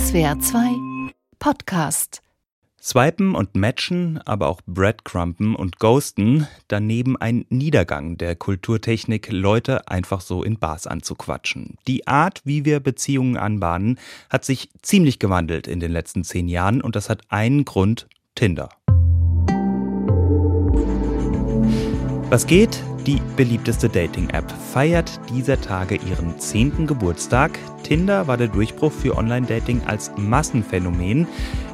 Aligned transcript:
SWR 0.00 0.40
2 0.40 1.10
Podcast. 1.38 2.22
Swipen 2.80 3.34
und 3.34 3.54
Matchen, 3.54 4.18
aber 4.24 4.48
auch 4.48 4.62
Breadcrumpen 4.66 5.54
und 5.54 5.78
Ghosten, 5.78 6.48
daneben 6.68 7.18
ein 7.18 7.44
Niedergang 7.50 8.16
der 8.16 8.34
Kulturtechnik, 8.34 9.30
Leute 9.30 9.88
einfach 9.88 10.22
so 10.22 10.42
in 10.42 10.58
Bars 10.58 10.86
anzuquatschen. 10.86 11.76
Die 11.86 12.06
Art, 12.06 12.40
wie 12.44 12.64
wir 12.64 12.80
Beziehungen 12.80 13.36
anbahnen, 13.36 13.98
hat 14.30 14.46
sich 14.46 14.70
ziemlich 14.80 15.18
gewandelt 15.18 15.68
in 15.68 15.80
den 15.80 15.92
letzten 15.92 16.24
zehn 16.24 16.48
Jahren 16.48 16.80
und 16.80 16.96
das 16.96 17.10
hat 17.10 17.20
einen 17.28 17.66
Grund, 17.66 18.08
Tinder. 18.34 18.70
Was 22.30 22.46
geht? 22.46 22.82
Die 23.06 23.20
beliebteste 23.36 23.88
Dating-App 23.88 24.50
feiert 24.72 25.20
dieser 25.34 25.60
Tage 25.60 25.96
ihren 25.96 26.38
zehnten 26.38 26.86
Geburtstag. 26.86 27.58
Tinder 27.82 28.26
war 28.26 28.36
der 28.36 28.48
Durchbruch 28.48 28.92
für 28.92 29.16
Online-Dating 29.16 29.82
als 29.86 30.12
Massenphänomen. 30.16 31.26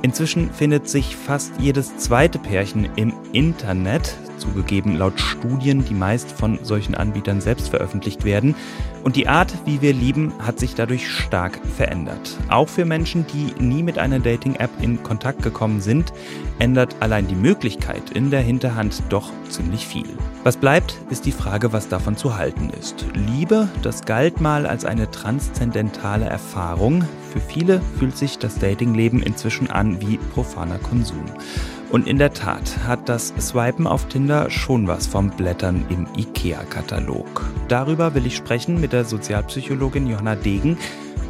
Inzwischen 0.03 0.51
findet 0.53 0.89
sich 0.89 1.17
fast 1.17 1.53
jedes 1.59 1.97
zweite 1.99 2.39
Pärchen 2.39 2.89
im 2.97 3.13
Internet 3.33 4.17
zugegeben 4.39 4.97
laut 4.97 5.21
Studien, 5.21 5.85
die 5.85 5.95
meist 5.95 6.31
von 6.31 6.59
solchen 6.63 6.95
Anbietern 6.95 7.41
selbst 7.41 7.69
veröffentlicht 7.69 8.25
werden. 8.25 8.55
Und 9.03 9.17
die 9.17 9.29
Art, 9.29 9.55
wie 9.67 9.81
wir 9.83 9.93
lieben, 9.93 10.33
hat 10.41 10.59
sich 10.59 10.75
dadurch 10.75 11.09
stark 11.09 11.61
verändert. 11.77 12.37
Auch 12.49 12.69
für 12.69 12.85
Menschen, 12.85 13.25
die 13.33 13.63
nie 13.63 13.83
mit 13.83 13.99
einer 13.99 14.19
Dating-App 14.19 14.71
in 14.81 15.03
Kontakt 15.03 15.43
gekommen 15.43 15.81
sind, 15.81 16.13
ändert 16.59 16.97
allein 17.01 17.29
die 17.29 17.37
Möglichkeit 17.37 18.11
in 18.11 18.31
der 18.31 18.41
Hinterhand 18.41 19.03
doch 19.09 19.31
ziemlich 19.49 19.87
viel. 19.87 20.09
Was 20.43 20.57
bleibt, 20.57 20.99
ist 21.11 21.25
die 21.25 21.33
Frage, 21.33 21.73
was 21.73 21.89
davon 21.89 22.17
zu 22.17 22.37
halten 22.37 22.71
ist. 22.81 23.07
Liebe, 23.15 23.69
das 23.83 24.05
galt 24.05 24.41
mal 24.41 24.67
als 24.67 24.85
eine 24.85 25.11
transzendentale 25.97 26.27
Erfahrung. 26.27 27.05
Für 27.33 27.41
viele 27.41 27.81
fühlt 27.99 28.17
sich 28.17 28.39
das 28.39 28.59
Datingleben 28.59 29.23
inzwischen 29.23 29.71
an 29.71 30.01
wie 30.01 30.19
profaner 30.19 30.79
Konsum. 30.79 31.25
Und 31.91 32.07
in 32.07 32.19
der 32.19 32.33
Tat 32.33 32.79
hat 32.87 33.09
das 33.09 33.33
Swipen 33.39 33.87
auf 33.87 34.07
Tinder 34.09 34.51
schon 34.51 34.87
was 34.89 35.07
vom 35.07 35.31
Blättern 35.31 35.85
im 35.89 36.07
IKEA-Katalog. 36.17 37.45
Darüber 37.69 38.15
will 38.15 38.27
ich 38.27 38.37
sprechen 38.37 38.81
mit 38.81 38.93
der 38.93 39.05
Sozialpsychologin 39.05 40.07
Johanna 40.07 40.35
Degen. 40.35 40.79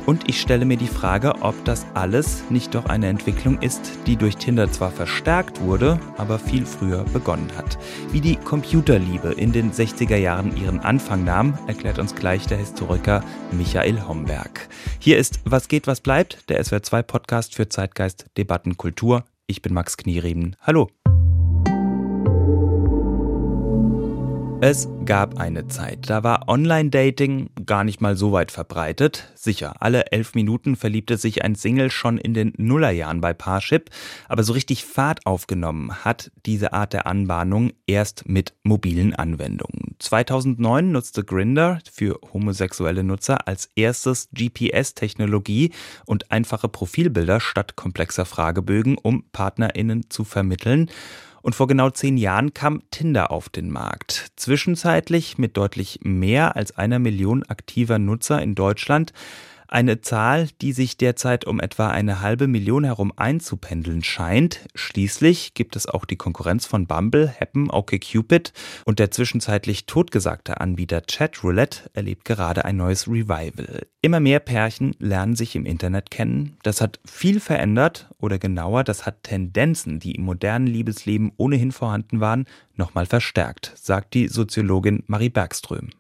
Und 0.07 0.29
ich 0.29 0.41
stelle 0.41 0.65
mir 0.65 0.77
die 0.77 0.87
Frage, 0.87 1.35
ob 1.43 1.65
das 1.65 1.85
alles 1.95 2.45
nicht 2.49 2.75
doch 2.77 2.87
eine 2.87 3.09
Entwicklung 3.09 3.61
ist, 3.61 3.91
die 4.07 4.17
durch 4.17 4.37
Tinder 4.37 4.71
zwar 4.71 4.93
verstärkt 4.93 5.61
wurde, 5.61 5.99
aber 6.17 6.39
viel 6.39 6.65
früher 6.65 7.03
begonnen 7.13 7.51
hat. 7.57 7.77
Wie 8.13 8.21
die 8.21 8.37
Computerliebe 8.37 9.33
in 9.33 9.53
den 9.53 9.73
60er 9.73 10.17
Jahren 10.17 10.57
ihren 10.57 10.79
Anfang 10.79 11.25
nahm, 11.25 11.59
erklärt 11.67 11.99
uns 11.99 12.15
gleich 12.15 12.47
der 12.47 12.59
Historiker 12.59 13.25
Michael 13.51 14.07
Homberg. 14.07 14.69
Hier 15.01 15.19
ist 15.19 15.41
Was 15.45 15.67
geht, 15.67 15.89
was 15.89 16.01
bleibt, 16.01 16.49
der 16.49 16.65
SWR2 16.65 17.03
Podcast 17.03 17.57
für 17.57 17.69
Zeitgeist, 17.69 18.27
Debatten, 18.37 18.77
Kultur. 18.77 19.25
Ich 19.49 19.61
bin 19.61 19.75
Max 19.75 19.97
Knierieben. 19.97 20.55
Hallo. 20.63 20.89
Es 24.63 24.89
gab 25.05 25.39
eine 25.39 25.69
Zeit, 25.69 26.09
da 26.09 26.25
war 26.25 26.49
Online-Dating 26.49 27.51
gar 27.67 27.85
nicht 27.85 28.01
mal 28.01 28.17
so 28.17 28.33
weit 28.33 28.51
verbreitet. 28.51 29.31
Sicher, 29.35 29.75
alle 29.81 30.13
elf 30.13 30.35
Minuten 30.35 30.77
verliebte 30.77 31.19
sich 31.19 31.45
ein 31.45 31.57
Single 31.57 31.91
schon 31.91 32.17
in 32.17 32.33
den 32.33 32.55
Nullerjahren 32.57 33.21
bei 33.21 33.35
Parship, 33.35 33.91
aber 34.29 34.43
so 34.45 34.55
richtig 34.55 34.87
Fahrt 34.87 35.27
aufgenommen 35.27 36.07
hat 36.07 36.33
diese 36.47 36.73
Art 36.73 36.95
der 36.95 37.07
Anbahnung 37.07 37.73
erst 37.87 38.27
mit 38.31 38.55
mobilen 38.63 39.15
Anwendungen. 39.15 39.95
2009 39.99 40.91
nutzte 40.91 41.23
Grinder 41.23 41.79
für 41.93 42.19
homosexuelle 42.33 43.05
Nutzer 43.05 43.47
als 43.47 43.69
erstes 43.77 44.31
GPS-Technologie 44.33 45.73
und 46.07 46.33
einfache 46.33 46.71
Profilbilder 46.71 47.41
statt 47.41 47.77
komplexer 47.77 48.25
Fragebögen, 48.25 48.97
um 48.97 49.25
PartnerInnen 49.33 50.09
zu 50.09 50.25
vermitteln. 50.25 50.91
Und 51.47 51.55
vor 51.55 51.69
genau 51.69 51.91
zehn 51.91 52.17
Jahren 52.17 52.55
kam 52.55 52.83
Tinder 52.91 53.31
auf 53.31 53.49
den 53.49 53.71
Markt. 53.71 54.33
Zwischenzeitlich 54.35 55.39
mit 55.39 55.57
deutlich 55.57 56.01
mehr 56.03 56.57
als 56.57 56.77
einer 56.77 56.99
Million 56.99 57.45
aktiver 57.45 58.01
Nutzer 58.01 58.43
in 58.43 58.57
Deutschland 58.57 59.13
eine 59.77 60.01
Zahl, 60.01 60.49
die 60.63 60.73
sich 60.73 60.97
derzeit 60.97 61.45
um 61.45 61.61
etwa 61.61 61.91
eine 61.91 62.23
halbe 62.23 62.47
Million 62.47 62.85
herum 62.85 63.13
einzupendeln 63.15 64.03
scheint. 64.03 64.61
Schließlich 64.75 65.53
gibt 65.53 65.77
es 65.77 65.87
auch 65.87 66.07
die 66.07 66.17
Konkurrenz 66.17 66.65
von 66.65 66.87
Bumble, 66.87 67.31
Happen, 67.39 67.69
OkCupid 67.71 68.55
und 68.87 68.99
der 68.99 69.11
zwischenzeitlich 69.11 69.85
totgesagte 69.85 70.63
Anbieter 70.63 71.03
Chatroulette 71.03 71.91
erlebt 71.93 72.25
gerade 72.25 72.65
ein 72.65 72.79
neues 72.79 73.07
Revival. 73.07 73.87
Immer 74.01 74.21
mehr 74.21 74.41
Pärchen 74.41 74.95
lernen 74.99 75.37
sich 75.37 75.55
im 75.55 75.67
Internet 75.67 76.11
kennen. 76.11 76.57
Das 76.63 76.81
hat 76.81 76.99
viel 77.05 77.39
verändert 77.39 78.09
oder 78.19 78.39
genauer, 78.39 78.83
das 78.83 79.05
hat 79.05 79.25
Tendenzen, 79.25 80.01
die 80.01 80.13
im 80.13 80.25
modernen 80.25 80.69
Liebesleben 80.69 81.33
ohnehin 81.37 81.71
vorhanden 81.71 82.21
waren, 82.21 82.47
nochmal 82.77 83.05
verstärkt, 83.05 83.73
sagt 83.77 84.15
die 84.15 84.29
Soziologin 84.29 85.03
Marie 85.07 85.29
Bergström. 85.29 85.91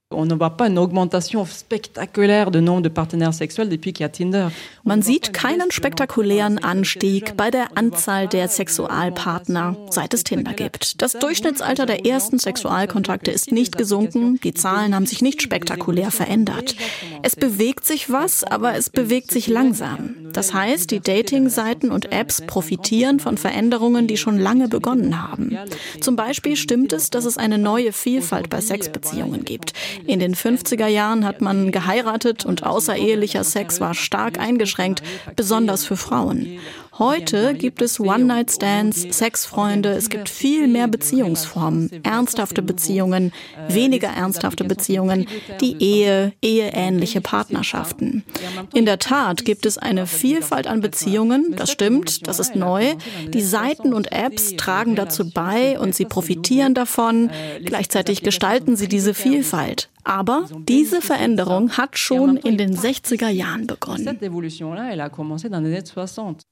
Man 4.82 5.02
sieht 5.02 5.32
keinen 5.32 5.70
spektakulären 5.70 6.58
Anstieg 6.58 7.36
bei 7.36 7.50
der 7.50 7.76
Anzahl 7.76 8.26
der 8.26 8.48
Sexualpartner, 8.48 9.76
seit 9.90 10.14
es 10.14 10.24
Tinder 10.24 10.54
gibt. 10.54 11.02
Das 11.02 11.12
Durchschnittsalter 11.12 11.86
der 11.86 12.06
ersten 12.06 12.38
Sexualkontakte 12.38 13.30
ist 13.30 13.52
nicht 13.52 13.76
gesunken, 13.76 14.40
die 14.42 14.54
Zahlen 14.54 14.94
haben 14.94 15.06
sich 15.06 15.22
nicht 15.22 15.42
spektakulär 15.42 16.10
verändert. 16.10 16.76
Es 17.22 17.36
bewegt 17.36 17.84
sich 17.84 18.10
was, 18.10 18.44
aber 18.44 18.74
es 18.76 18.90
bewegt 18.90 19.30
sich 19.30 19.46
langsam. 19.46 20.16
Das 20.32 20.52
heißt, 20.52 20.90
die 20.90 21.00
Dating-Seiten 21.00 21.90
und 21.90 22.12
Apps 22.12 22.42
profitieren 22.46 23.20
von 23.20 23.38
Veränderungen, 23.38 24.06
die 24.06 24.16
schon 24.16 24.38
lange 24.38 24.68
begonnen 24.68 25.22
haben. 25.22 25.56
Zum 26.00 26.16
Beispiel 26.16 26.56
stimmt 26.56 26.92
es, 26.92 27.10
dass 27.10 27.24
es 27.24 27.38
eine 27.38 27.58
neue 27.58 27.92
Vielfalt 27.92 28.50
bei 28.50 28.60
Sexbeziehungen 28.60 29.44
gibt. 29.44 29.72
In 30.06 30.20
den 30.20 30.34
50er 30.34 30.86
Jahren 30.86 31.24
hat 31.24 31.40
man 31.40 31.72
geheiratet 31.72 32.44
und 32.44 32.64
außerehelicher 32.64 33.44
Sex 33.44 33.80
war 33.80 33.94
stark 33.94 34.38
eingeschränkt, 34.38 35.02
besonders 35.34 35.84
für 35.84 35.96
Frauen. 35.96 36.58
Heute 36.98 37.52
gibt 37.52 37.82
es 37.82 38.00
One-Night-Stands, 38.00 39.18
Sexfreunde, 39.18 39.90
es 39.90 40.08
gibt 40.08 40.30
viel 40.30 40.66
mehr 40.66 40.88
Beziehungsformen, 40.88 41.90
ernsthafte 42.04 42.62
Beziehungen, 42.62 43.32
weniger 43.68 44.08
ernsthafte 44.08 44.64
Beziehungen, 44.64 45.26
die 45.60 45.76
Ehe, 45.78 46.32
eheähnliche 46.40 47.20
Partnerschaften. 47.20 48.24
In 48.72 48.86
der 48.86 48.98
Tat 48.98 49.44
gibt 49.44 49.66
es 49.66 49.76
eine 49.76 50.06
Vielfalt 50.06 50.66
an 50.66 50.80
Beziehungen, 50.80 51.54
das 51.54 51.70
stimmt, 51.70 52.26
das 52.28 52.38
ist 52.38 52.56
neu. 52.56 52.94
Die 53.28 53.42
Seiten 53.42 53.92
und 53.92 54.10
Apps 54.10 54.56
tragen 54.56 54.96
dazu 54.96 55.30
bei 55.30 55.78
und 55.78 55.94
sie 55.94 56.06
profitieren 56.06 56.72
davon. 56.72 57.30
Gleichzeitig 57.62 58.22
gestalten 58.22 58.74
sie 58.76 58.88
diese 58.88 59.12
Vielfalt. 59.12 59.90
Aber 60.06 60.48
diese 60.68 61.02
Veränderung 61.02 61.72
hat 61.72 61.98
schon 61.98 62.36
in 62.36 62.56
den 62.56 62.76
60er 62.76 63.28
Jahren 63.28 63.66
begonnen. 63.66 64.04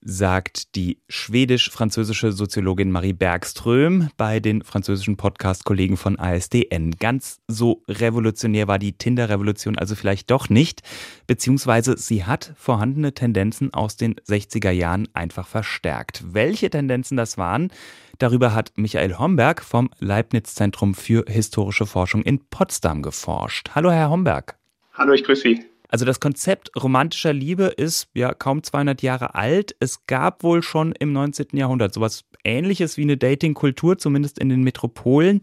Sagt 0.01 0.75
die 0.75 0.99
schwedisch-französische 1.09 2.33
Soziologin 2.33 2.91
Marie 2.91 3.13
Bergström 3.13 4.09
bei 4.17 4.41
den 4.41 4.65
französischen 4.65 5.17
Podcast-Kollegen 5.17 5.97
von 5.97 6.19
ASDN. 6.19 6.97
Ganz 6.99 7.39
so 7.47 7.85
revolutionär 7.89 8.67
war 8.67 8.81
die 8.81 8.99
Tinder-Revolution 8.99 9.79
also 9.79 9.95
vielleicht 9.95 10.33
doch 10.33 10.49
nicht, 10.49 10.83
beziehungsweise 11.29 11.97
sie 11.97 12.25
hat 12.25 12.55
vorhandene 12.57 13.15
Tendenzen 13.15 13.73
aus 13.73 13.97
den 13.97 14.17
60er 14.17 14.73
Jahren 14.73 15.07
einfach 15.13 15.47
verstärkt. 15.47 16.25
Welche 16.27 16.71
Tendenzen 16.71 17.17
das 17.17 17.39
waren, 17.39 17.71
Darüber 18.19 18.55
hat 18.55 18.73
Michael 18.77 19.19
Homberg 19.19 19.63
vom 19.63 19.91
Leibniz-Zentrum 19.99 20.95
für 20.95 21.25
historische 21.27 21.87
Forschung 21.87 22.23
in 22.23 22.39
Potsdam 22.49 23.03
geforscht. 23.03 23.71
Hallo, 23.75 23.91
Herr 23.91 24.11
Homberg. 24.11 24.57
Hallo, 24.93 25.13
ich 25.13 25.25
grüße 25.25 25.43
Sie. 25.43 25.65
Also 25.89 26.05
das 26.05 26.21
Konzept 26.21 26.71
romantischer 26.81 27.33
Liebe 27.33 27.67
ist 27.67 28.09
ja 28.15 28.35
kaum 28.35 28.63
200 28.63 29.03
Jahre 29.03 29.35
alt. 29.35 29.77
Es 29.81 30.07
gab 30.07 30.43
wohl 30.43 30.63
schon 30.63 30.93
im 30.93 31.13
19. 31.13 31.49
Jahrhundert 31.53 31.95
sowas 31.95 32.25
ähnliches 32.45 32.97
wie 32.97 33.03
eine 33.03 33.17
Datingkultur, 33.17 33.99
zumindest 33.99 34.39
in 34.39 34.49
den 34.49 34.63
Metropolen. 34.63 35.41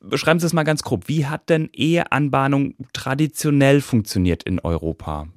Beschreiben 0.00 0.40
Sie 0.40 0.46
es 0.46 0.52
mal 0.52 0.62
ganz 0.62 0.82
grob. 0.82 1.08
Wie 1.08 1.26
hat 1.26 1.48
denn 1.48 1.68
Eheanbahnung 1.72 2.74
traditionell 2.92 3.80
funktioniert 3.80 4.44
in 4.44 4.60
Europa? 4.60 5.28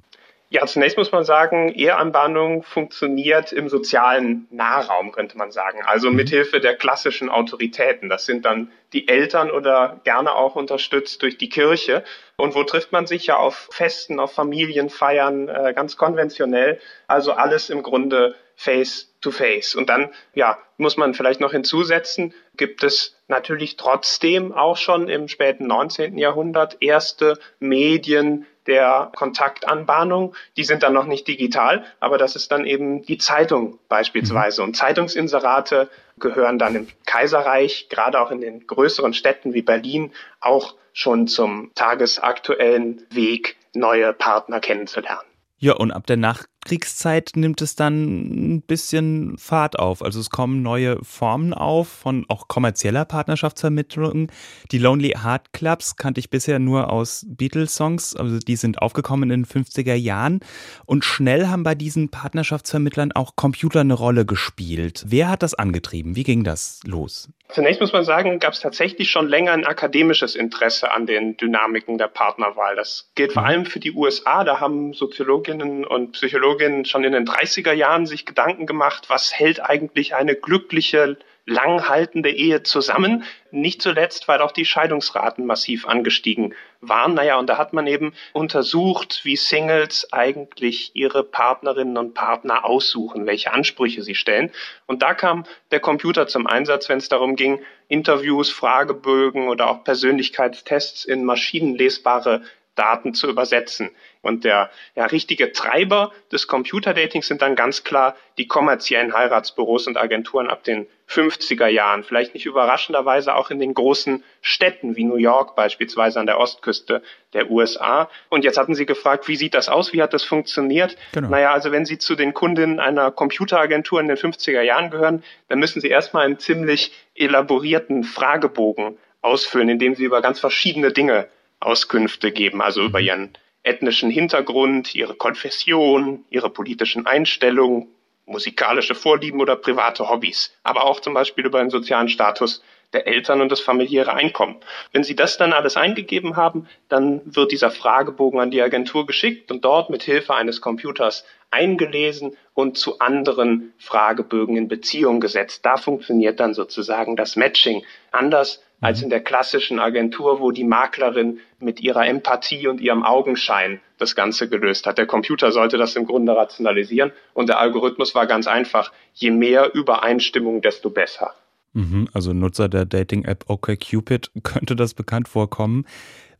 Ja, 0.52 0.66
zunächst 0.66 0.98
muss 0.98 1.12
man 1.12 1.24
sagen, 1.24 1.72
Eheanbahnung 1.72 2.64
funktioniert 2.64 3.52
im 3.52 3.68
sozialen 3.68 4.48
Nahraum, 4.50 5.12
könnte 5.12 5.38
man 5.38 5.52
sagen. 5.52 5.78
Also 5.84 6.10
mhm. 6.10 6.16
mithilfe 6.16 6.58
der 6.58 6.74
klassischen 6.74 7.30
Autoritäten. 7.30 8.08
Das 8.08 8.26
sind 8.26 8.44
dann 8.44 8.72
die 8.92 9.06
Eltern 9.06 9.52
oder 9.52 10.00
gerne 10.02 10.34
auch 10.34 10.56
unterstützt 10.56 11.22
durch 11.22 11.38
die 11.38 11.48
Kirche. 11.48 12.02
Und 12.36 12.56
wo 12.56 12.64
trifft 12.64 12.90
man 12.90 13.06
sich 13.06 13.26
ja 13.26 13.36
auf 13.36 13.68
Festen, 13.70 14.18
auf 14.18 14.32
Familienfeiern, 14.32 15.48
äh, 15.48 15.72
ganz 15.72 15.96
konventionell. 15.96 16.80
Also 17.06 17.30
alles 17.30 17.70
im 17.70 17.84
Grunde 17.84 18.34
face 18.56 19.14
to 19.20 19.30
face. 19.30 19.76
Und 19.76 19.88
dann, 19.88 20.10
ja, 20.34 20.58
muss 20.78 20.96
man 20.96 21.14
vielleicht 21.14 21.40
noch 21.40 21.52
hinzusetzen, 21.52 22.34
gibt 22.56 22.82
es 22.82 23.16
natürlich 23.28 23.76
trotzdem 23.76 24.52
auch 24.52 24.76
schon 24.76 25.08
im 25.08 25.28
späten 25.28 25.68
19. 25.68 26.18
Jahrhundert 26.18 26.78
erste 26.80 27.38
Medien, 27.60 28.46
der 28.70 29.10
Kontaktanbahnung. 29.16 30.36
Die 30.56 30.62
sind 30.62 30.84
dann 30.84 30.92
noch 30.92 31.06
nicht 31.06 31.26
digital, 31.26 31.84
aber 31.98 32.18
das 32.18 32.36
ist 32.36 32.52
dann 32.52 32.64
eben 32.64 33.02
die 33.02 33.18
Zeitung 33.18 33.80
beispielsweise. 33.88 34.62
Mhm. 34.62 34.68
Und 34.68 34.76
Zeitungsinserate 34.76 35.90
gehören 36.20 36.58
dann 36.58 36.76
im 36.76 36.88
Kaiserreich, 37.04 37.88
gerade 37.90 38.20
auch 38.20 38.30
in 38.30 38.40
den 38.40 38.66
größeren 38.66 39.12
Städten 39.12 39.54
wie 39.54 39.62
Berlin, 39.62 40.12
auch 40.40 40.76
schon 40.92 41.26
zum 41.26 41.72
tagesaktuellen 41.74 43.04
Weg, 43.10 43.56
neue 43.74 44.12
Partner 44.12 44.60
kennenzulernen. 44.60 45.28
Ja, 45.58 45.74
und 45.74 45.90
ab 45.90 46.06
der 46.06 46.16
Nachkriegszeit 46.60 47.32
nimmt 47.36 47.62
es 47.62 47.74
dann 47.74 48.56
ein 48.56 48.62
bisschen 48.62 49.36
Fahrt 49.38 49.78
auf. 49.78 50.02
Also 50.02 50.20
es 50.20 50.28
kommen 50.28 50.62
neue 50.62 51.02
Formen 51.02 51.54
auf 51.54 51.88
von 51.88 52.26
auch 52.28 52.48
kommerzieller 52.48 53.06
Partnerschaftsvermittlung. 53.06 54.30
Die 54.70 54.78
Lonely 54.78 55.16
Heart 55.22 55.52
Clubs 55.52 55.96
kannte 55.96 56.20
ich 56.20 56.28
bisher 56.28 56.58
nur 56.58 56.92
aus 56.92 57.24
Beatles-Songs, 57.26 58.14
also 58.14 58.38
die 58.38 58.56
sind 58.56 58.82
aufgekommen 58.82 59.30
in 59.30 59.44
den 59.44 59.46
50er 59.46 59.94
Jahren. 59.94 60.40
Und 60.84 61.04
schnell 61.04 61.46
haben 61.46 61.62
bei 61.62 61.74
diesen 61.74 62.10
Partnerschaftsvermittlern 62.10 63.12
auch 63.12 63.36
Computer 63.36 63.80
eine 63.80 63.94
Rolle 63.94 64.26
gespielt. 64.26 65.04
Wer 65.06 65.30
hat 65.30 65.42
das 65.42 65.54
angetrieben? 65.54 66.14
Wie 66.14 66.24
ging 66.24 66.44
das 66.44 66.80
los? 66.84 67.30
Zunächst 67.52 67.80
muss 67.80 67.92
man 67.92 68.04
sagen, 68.04 68.38
gab 68.38 68.52
es 68.52 68.60
tatsächlich 68.60 69.10
schon 69.10 69.28
länger 69.28 69.52
ein 69.52 69.66
akademisches 69.66 70.36
Interesse 70.36 70.92
an 70.92 71.06
den 71.06 71.36
Dynamiken 71.36 71.98
der 71.98 72.06
Partnerwahl. 72.06 72.76
Das 72.76 73.10
gilt 73.16 73.32
vor 73.32 73.42
mhm. 73.42 73.48
allem 73.48 73.66
für 73.66 73.80
die 73.80 73.92
USA. 73.92 74.44
Da 74.44 74.60
haben 74.60 74.92
Soziologinnen 74.92 75.84
und 75.84 76.16
Psychologinnen 76.50 76.84
schon 76.84 77.04
in 77.04 77.12
den 77.12 77.26
30er 77.26 77.72
Jahren 77.72 78.06
sich 78.06 78.26
Gedanken 78.26 78.66
gemacht, 78.66 79.04
was 79.08 79.32
hält 79.32 79.62
eigentlich 79.62 80.16
eine 80.16 80.34
glückliche 80.34 81.16
langhaltende 81.46 82.30
Ehe 82.30 82.64
zusammen. 82.64 83.24
Nicht 83.52 83.82
zuletzt, 83.82 84.26
weil 84.26 84.40
auch 84.40 84.50
die 84.50 84.64
Scheidungsraten 84.64 85.46
massiv 85.46 85.86
angestiegen 85.86 86.54
waren. 86.80 87.14
Naja, 87.14 87.38
und 87.38 87.48
da 87.48 87.56
hat 87.56 87.72
man 87.72 87.86
eben 87.86 88.14
untersucht, 88.32 89.20
wie 89.22 89.36
Singles 89.36 90.12
eigentlich 90.12 90.90
ihre 90.94 91.22
Partnerinnen 91.22 91.96
und 91.96 92.14
Partner 92.14 92.64
aussuchen, 92.64 93.26
welche 93.26 93.52
Ansprüche 93.52 94.02
sie 94.02 94.14
stellen. 94.16 94.50
Und 94.86 95.02
da 95.02 95.14
kam 95.14 95.44
der 95.70 95.80
Computer 95.80 96.26
zum 96.26 96.48
Einsatz, 96.48 96.88
wenn 96.88 96.98
es 96.98 97.08
darum 97.08 97.36
ging, 97.36 97.60
Interviews, 97.88 98.50
Fragebögen 98.50 99.48
oder 99.48 99.70
auch 99.70 99.84
Persönlichkeitstests 99.84 101.04
in 101.04 101.24
maschinenlesbare 101.24 102.42
Daten 102.80 103.12
zu 103.12 103.28
übersetzen. 103.28 103.90
Und 104.22 104.44
der 104.44 104.70
ja, 104.94 105.04
richtige 105.04 105.52
Treiber 105.52 106.12
des 106.32 106.46
Computerdatings 106.46 107.28
sind 107.28 107.42
dann 107.42 107.54
ganz 107.54 107.84
klar 107.84 108.16
die 108.38 108.48
kommerziellen 108.48 109.12
Heiratsbüros 109.12 109.86
und 109.86 109.98
Agenturen 109.98 110.48
ab 110.48 110.64
den 110.64 110.86
50er 111.06 111.66
Jahren. 111.66 112.04
Vielleicht 112.04 112.32
nicht 112.32 112.46
überraschenderweise 112.46 113.34
auch 113.34 113.50
in 113.50 113.58
den 113.58 113.74
großen 113.74 114.24
Städten 114.40 114.96
wie 114.96 115.04
New 115.04 115.16
York 115.16 115.56
beispielsweise 115.56 116.20
an 116.20 116.26
der 116.26 116.38
Ostküste 116.38 117.02
der 117.34 117.50
USA. 117.50 118.08
Und 118.30 118.44
jetzt 118.44 118.56
hatten 118.56 118.74
Sie 118.74 118.86
gefragt, 118.86 119.28
wie 119.28 119.36
sieht 119.36 119.54
das 119.54 119.68
aus? 119.68 119.92
Wie 119.92 120.00
hat 120.00 120.14
das 120.14 120.24
funktioniert? 120.24 120.96
Genau. 121.12 121.28
Naja, 121.28 121.52
also 121.52 121.70
wenn 121.72 121.84
Sie 121.84 121.98
zu 121.98 122.14
den 122.14 122.32
Kundinnen 122.32 122.80
einer 122.80 123.10
Computeragentur 123.10 124.00
in 124.00 124.08
den 124.08 124.16
50er 124.16 124.62
Jahren 124.62 124.90
gehören, 124.90 125.22
dann 125.48 125.58
müssen 125.58 125.82
Sie 125.82 125.88
erstmal 125.88 126.24
einen 126.24 126.38
ziemlich 126.38 126.92
elaborierten 127.14 128.04
Fragebogen 128.04 128.96
ausfüllen, 129.20 129.68
in 129.68 129.78
dem 129.78 129.94
Sie 129.94 130.04
über 130.04 130.22
ganz 130.22 130.40
verschiedene 130.40 130.92
Dinge 130.92 131.28
Auskünfte 131.60 132.32
geben, 132.32 132.60
also 132.62 132.82
über 132.82 133.00
mhm. 133.00 133.06
ihren 133.06 133.32
ethnischen 133.62 134.10
Hintergrund, 134.10 134.94
ihre 134.94 135.14
Konfession, 135.14 136.24
ihre 136.30 136.50
politischen 136.50 137.06
Einstellungen, 137.06 137.88
musikalische 138.26 138.94
Vorlieben 138.94 139.40
oder 139.40 139.56
private 139.56 140.08
Hobbys, 140.08 140.54
aber 140.62 140.84
auch 140.84 141.00
zum 141.00 141.14
Beispiel 141.14 141.44
über 141.44 141.58
den 141.58 141.70
sozialen 141.70 142.08
Status 142.08 142.62
der 142.92 143.06
Eltern 143.06 143.40
und 143.40 143.52
das 143.52 143.60
familiäre 143.60 144.14
Einkommen. 144.14 144.56
Wenn 144.92 145.04
Sie 145.04 145.14
das 145.14 145.36
dann 145.36 145.52
alles 145.52 145.76
eingegeben 145.76 146.36
haben, 146.36 146.68
dann 146.88 147.20
wird 147.24 147.52
dieser 147.52 147.70
Fragebogen 147.70 148.40
an 148.40 148.50
die 148.50 148.62
Agentur 148.62 149.06
geschickt 149.06 149.50
und 149.50 149.64
dort 149.64 149.90
mit 149.90 150.02
Hilfe 150.02 150.34
eines 150.34 150.60
Computers 150.60 151.24
eingelesen 151.50 152.36
und 152.54 152.78
zu 152.78 152.98
anderen 152.98 153.72
Fragebögen 153.78 154.56
in 154.56 154.68
Beziehung 154.68 155.20
gesetzt. 155.20 155.64
Da 155.64 155.76
funktioniert 155.76 156.40
dann 156.40 156.54
sozusagen 156.54 157.16
das 157.16 157.36
Matching 157.36 157.84
anders 158.12 158.62
als 158.80 158.98
mhm. 158.98 159.04
in 159.04 159.10
der 159.10 159.20
klassischen 159.20 159.78
Agentur, 159.78 160.40
wo 160.40 160.50
die 160.50 160.64
Maklerin 160.64 161.40
mit 161.58 161.80
ihrer 161.80 162.06
Empathie 162.06 162.66
und 162.66 162.80
ihrem 162.80 163.02
Augenschein 163.02 163.80
das 163.98 164.14
Ganze 164.14 164.48
gelöst 164.48 164.86
hat. 164.86 164.98
Der 164.98 165.06
Computer 165.06 165.52
sollte 165.52 165.76
das 165.76 165.96
im 165.96 166.06
Grunde 166.06 166.34
rationalisieren 166.34 167.12
und 167.34 167.48
der 167.48 167.58
Algorithmus 167.58 168.14
war 168.14 168.26
ganz 168.26 168.46
einfach. 168.46 168.92
Je 169.12 169.30
mehr 169.30 169.74
Übereinstimmung, 169.74 170.62
desto 170.62 170.90
besser. 170.90 171.34
Mhm, 171.72 172.08
also 172.12 172.32
Nutzer 172.32 172.68
der 172.68 172.84
Dating-App 172.84 173.44
OkCupid 173.48 174.30
könnte 174.42 174.76
das 174.76 174.94
bekannt 174.94 175.28
vorkommen. 175.28 175.84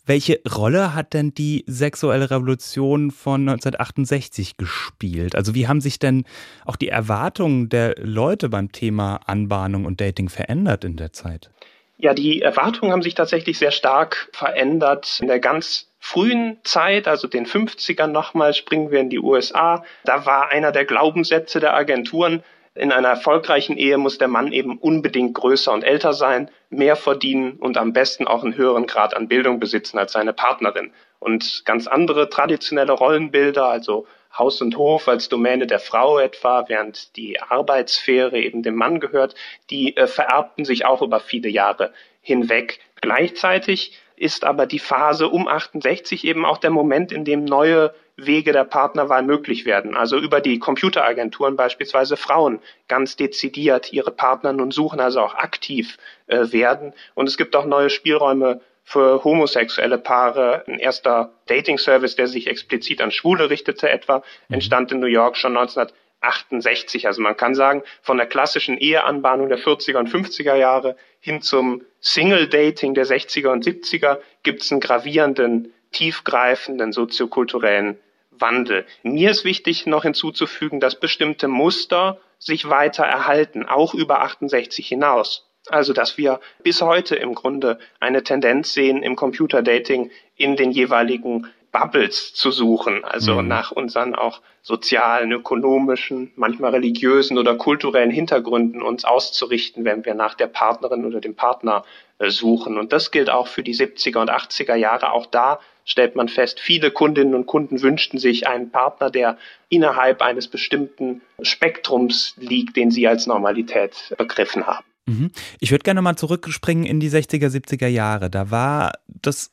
Welche 0.07 0.41
Rolle 0.51 0.95
hat 0.95 1.13
denn 1.13 1.35
die 1.35 1.63
sexuelle 1.69 2.31
Revolution 2.31 3.11
von 3.11 3.43
1968 3.43 4.57
gespielt? 4.57 5.37
Also 5.37 5.55
wie 5.55 5.69
haben 5.69 5.81
sich 5.81 5.99
denn 5.99 6.25
auch 6.65 6.77
die 6.77 6.89
Erwartungen 6.89 7.69
der 7.69 7.95
Leute 7.99 8.49
beim 8.49 8.73
Thema 8.73 9.21
Anbahnung 9.27 9.85
und 9.85 10.01
Dating 10.01 10.29
verändert 10.29 10.85
in 10.85 10.97
der 10.97 11.13
Zeit? 11.13 11.51
Ja, 12.01 12.15
die 12.15 12.41
Erwartungen 12.41 12.93
haben 12.93 13.03
sich 13.03 13.15
tatsächlich 13.15 13.59
sehr 13.59 13.73
stark 13.73 14.31
verändert. 14.33 15.19
In 15.21 15.29
der 15.29 15.41
ganz 15.41 15.91
frühen 15.99 16.59
Zeit, 16.65 17.07
also 17.07 17.29
den 17.29 17.47
50ern 17.47 18.07
nochmal, 18.07 18.55
springen 18.55 18.91
wir 18.91 19.01
in 19.01 19.11
die 19.11 19.19
USA. 19.19 19.85
Da 20.05 20.25
war 20.25 20.51
einer 20.51 20.73
der 20.73 20.87
Glaubenssätze 20.87 21.61
der 21.61 21.75
Agenturen, 21.75 22.43
in 22.75 22.93
einer 22.93 23.09
erfolgreichen 23.09 23.77
Ehe 23.77 23.99
muss 23.99 24.19
der 24.19 24.29
Mann 24.29 24.53
eben 24.53 24.79
unbedingt 24.79 25.35
größer 25.35 25.73
und 25.73 25.83
älter 25.83 26.13
sein, 26.13 26.51
mehr 26.71 26.95
verdienen 26.95 27.55
und 27.55 27.77
am 27.77 27.93
besten 27.93 28.29
auch 28.29 28.45
einen 28.45 28.57
höheren 28.57 28.87
Grad 28.87 29.15
an 29.15 29.29
Bildung 29.29 29.59
besitzen 29.59 29.99
als 29.99 30.13
seine 30.13 30.33
Partnerin. 30.33 30.93
Und 31.19 31.65
ganz 31.65 31.89
andere 31.89 32.31
traditionelle 32.31 32.93
Rollenbilder, 32.93 33.67
also 33.67 34.07
Haus 34.37 34.61
und 34.61 34.77
Hof 34.77 35.09
als 35.09 35.29
Domäne 35.29 35.67
der 35.67 35.81
Frau 35.81 36.19
etwa, 36.19 36.65
während 36.69 37.17
die 37.17 37.41
Arbeitssphäre 37.41 38.39
eben 38.39 38.63
dem 38.63 38.77
Mann 38.77 39.01
gehört, 39.01 39.35
die 39.71 39.97
äh, 39.97 40.07
vererbten 40.07 40.65
sich 40.65 40.85
auch 40.85 41.03
über 41.03 41.21
viele 41.21 41.49
Jahre 41.49 41.93
hinweg. 42.23 42.81
Gleichzeitig 43.01 43.99
ist 44.17 44.45
aber 44.45 44.67
die 44.67 44.79
Phase 44.79 45.29
um 45.29 45.49
68 45.49 46.25
eben 46.25 46.45
auch 46.45 46.59
der 46.59 46.71
Moment, 46.71 47.11
in 47.11 47.25
dem 47.25 47.45
neue 47.45 47.95
Wege 48.17 48.53
der 48.53 48.65
Partnerwahl 48.65 49.23
möglich 49.23 49.65
werden. 49.65 49.97
Also 49.97 50.19
über 50.19 50.43
die 50.43 50.59
Computeragenturen 50.59 51.57
beispielsweise 51.57 52.19
Frauen 52.19 52.61
ganz 52.87 53.17
dezidiert 53.17 53.93
ihre 53.93 54.11
Partner 54.11 54.53
nun 54.53 54.71
suchen, 54.71 55.01
also 55.01 55.21
auch 55.21 55.35
aktiv 55.35 55.97
äh, 56.27 56.53
werden. 56.53 56.93
Und 57.15 57.29
es 57.29 57.39
gibt 57.39 57.57
auch 57.57 57.65
neue 57.65 57.89
Spielräume 57.89 58.61
für 58.85 59.23
homosexuelle 59.25 59.99
Paare. 59.99 60.65
Ein 60.67 60.79
erster 60.79 61.33
Dating-Service, 61.47 62.17
der 62.17 62.27
sich 62.27 62.47
explizit 62.47 63.01
an 63.01 63.11
Schwule 63.11 63.51
richtete 63.51 63.89
etwa, 63.89 64.19
mhm. 64.49 64.55
entstand 64.55 64.93
in 64.93 65.01
New 65.01 65.07
York 65.07 65.37
schon 65.37 65.57
1968. 65.57 67.07
Also 67.07 67.23
man 67.23 67.37
kann 67.37 67.55
sagen, 67.55 67.83
von 68.03 68.17
der 68.17 68.27
klassischen 68.27 68.79
Eheanbahnung 68.79 69.49
der 69.49 69.59
40er 69.59 69.99
und 69.99 70.09
50er 70.09 70.55
Jahre 70.55 70.97
hin 71.21 71.43
zum 71.43 71.83
Single-Dating 72.01 72.95
der 72.95 73.07
60er 73.07 73.49
und 73.49 73.65
70er 73.65 74.19
gibt 74.43 74.63
es 74.63 74.73
einen 74.73 74.81
gravierenden, 74.81 75.73
tiefgreifenden 75.93 76.93
soziokulturellen 76.93 77.99
Wandel. 78.31 78.87
Mir 79.03 79.31
ist 79.31 79.45
wichtig 79.45 79.87
noch 79.87 80.03
hinzuzufügen, 80.03 80.81
dass 80.81 80.99
bestimmte 80.99 81.49
Muster 81.49 82.19
sich 82.39 82.69
weiter 82.71 83.05
erhalten, 83.05 83.67
auch 83.67 83.95
über 83.95 84.23
68 84.23 84.87
hinaus. 84.89 85.50
Also, 85.71 85.93
dass 85.93 86.19
wir 86.19 86.41
bis 86.63 86.83
heute 86.83 87.17
im 87.17 87.35
Grunde 87.35 87.79
eine 88.01 88.23
Tendenz 88.23 88.73
sehen, 88.73 89.03
im 89.03 89.17
Computerdating 89.17 90.11
in 90.37 90.57
den 90.57 90.71
jeweiligen 90.71 91.47
Bubbles 91.73 92.35
zu 92.35 92.51
suchen, 92.51 93.05
also 93.05 93.41
mhm. 93.41 93.49
nach 93.49 93.71
unseren 93.71 94.15
auch 94.15 94.41
sozialen, 94.63 95.31
ökonomischen, 95.33 96.33
manchmal 96.35 96.73
religiösen 96.73 97.39
oder 97.39 97.55
kulturellen 97.55 98.11
Hintergründen 98.11 98.83
uns 98.83 99.05
auszurichten, 99.05 99.85
wenn 99.85 100.05
wir 100.05 100.15
nach 100.15 100.35
der 100.35 100.49
Partnerin 100.49 101.05
oder 101.05 101.21
dem 101.21 101.37
Partner 101.37 101.85
äh, 102.19 102.31
suchen. 102.31 102.77
Und 102.77 102.93
das 102.93 103.11
gilt 103.11 103.31
auch 103.31 103.47
für 103.47 103.63
die 103.63 103.75
70er 103.75 104.19
und 104.19 104.31
80er 104.31 104.75
Jahre. 104.75 105.13
Auch 105.13 105.27
da 105.27 105.61
stellt 105.85 106.17
man 106.17 106.29
fest, 106.29 106.61
viele 106.61 106.91
Kundinnen 106.91 107.35
und 107.35 107.47
Kunden 107.47 107.83
wünschten 107.83 108.19
sich 108.19 108.49
einen 108.49 108.71
Partner, 108.71 109.11
der 109.11 109.39
innerhalb 109.69 110.23
eines 110.23 110.49
bestimmten 110.49 111.23
Spektrums 111.41 112.35
liegt, 112.37 112.77
den 112.77 112.91
sie 112.91 113.07
als 113.07 113.27
Normalität 113.27 114.15
begriffen 114.19 114.67
haben. 114.67 114.85
Mhm. 115.07 115.31
Ich 115.61 115.71
würde 115.71 115.83
gerne 115.83 116.03
mal 116.03 116.17
zurückspringen 116.17 116.85
in 116.85 117.01
die 117.01 117.11
60er, 117.11 117.49
70er 117.49 117.89
Jahre. 117.89 118.31
Da 118.31 118.51
war 118.51 118.93
das 119.07 119.53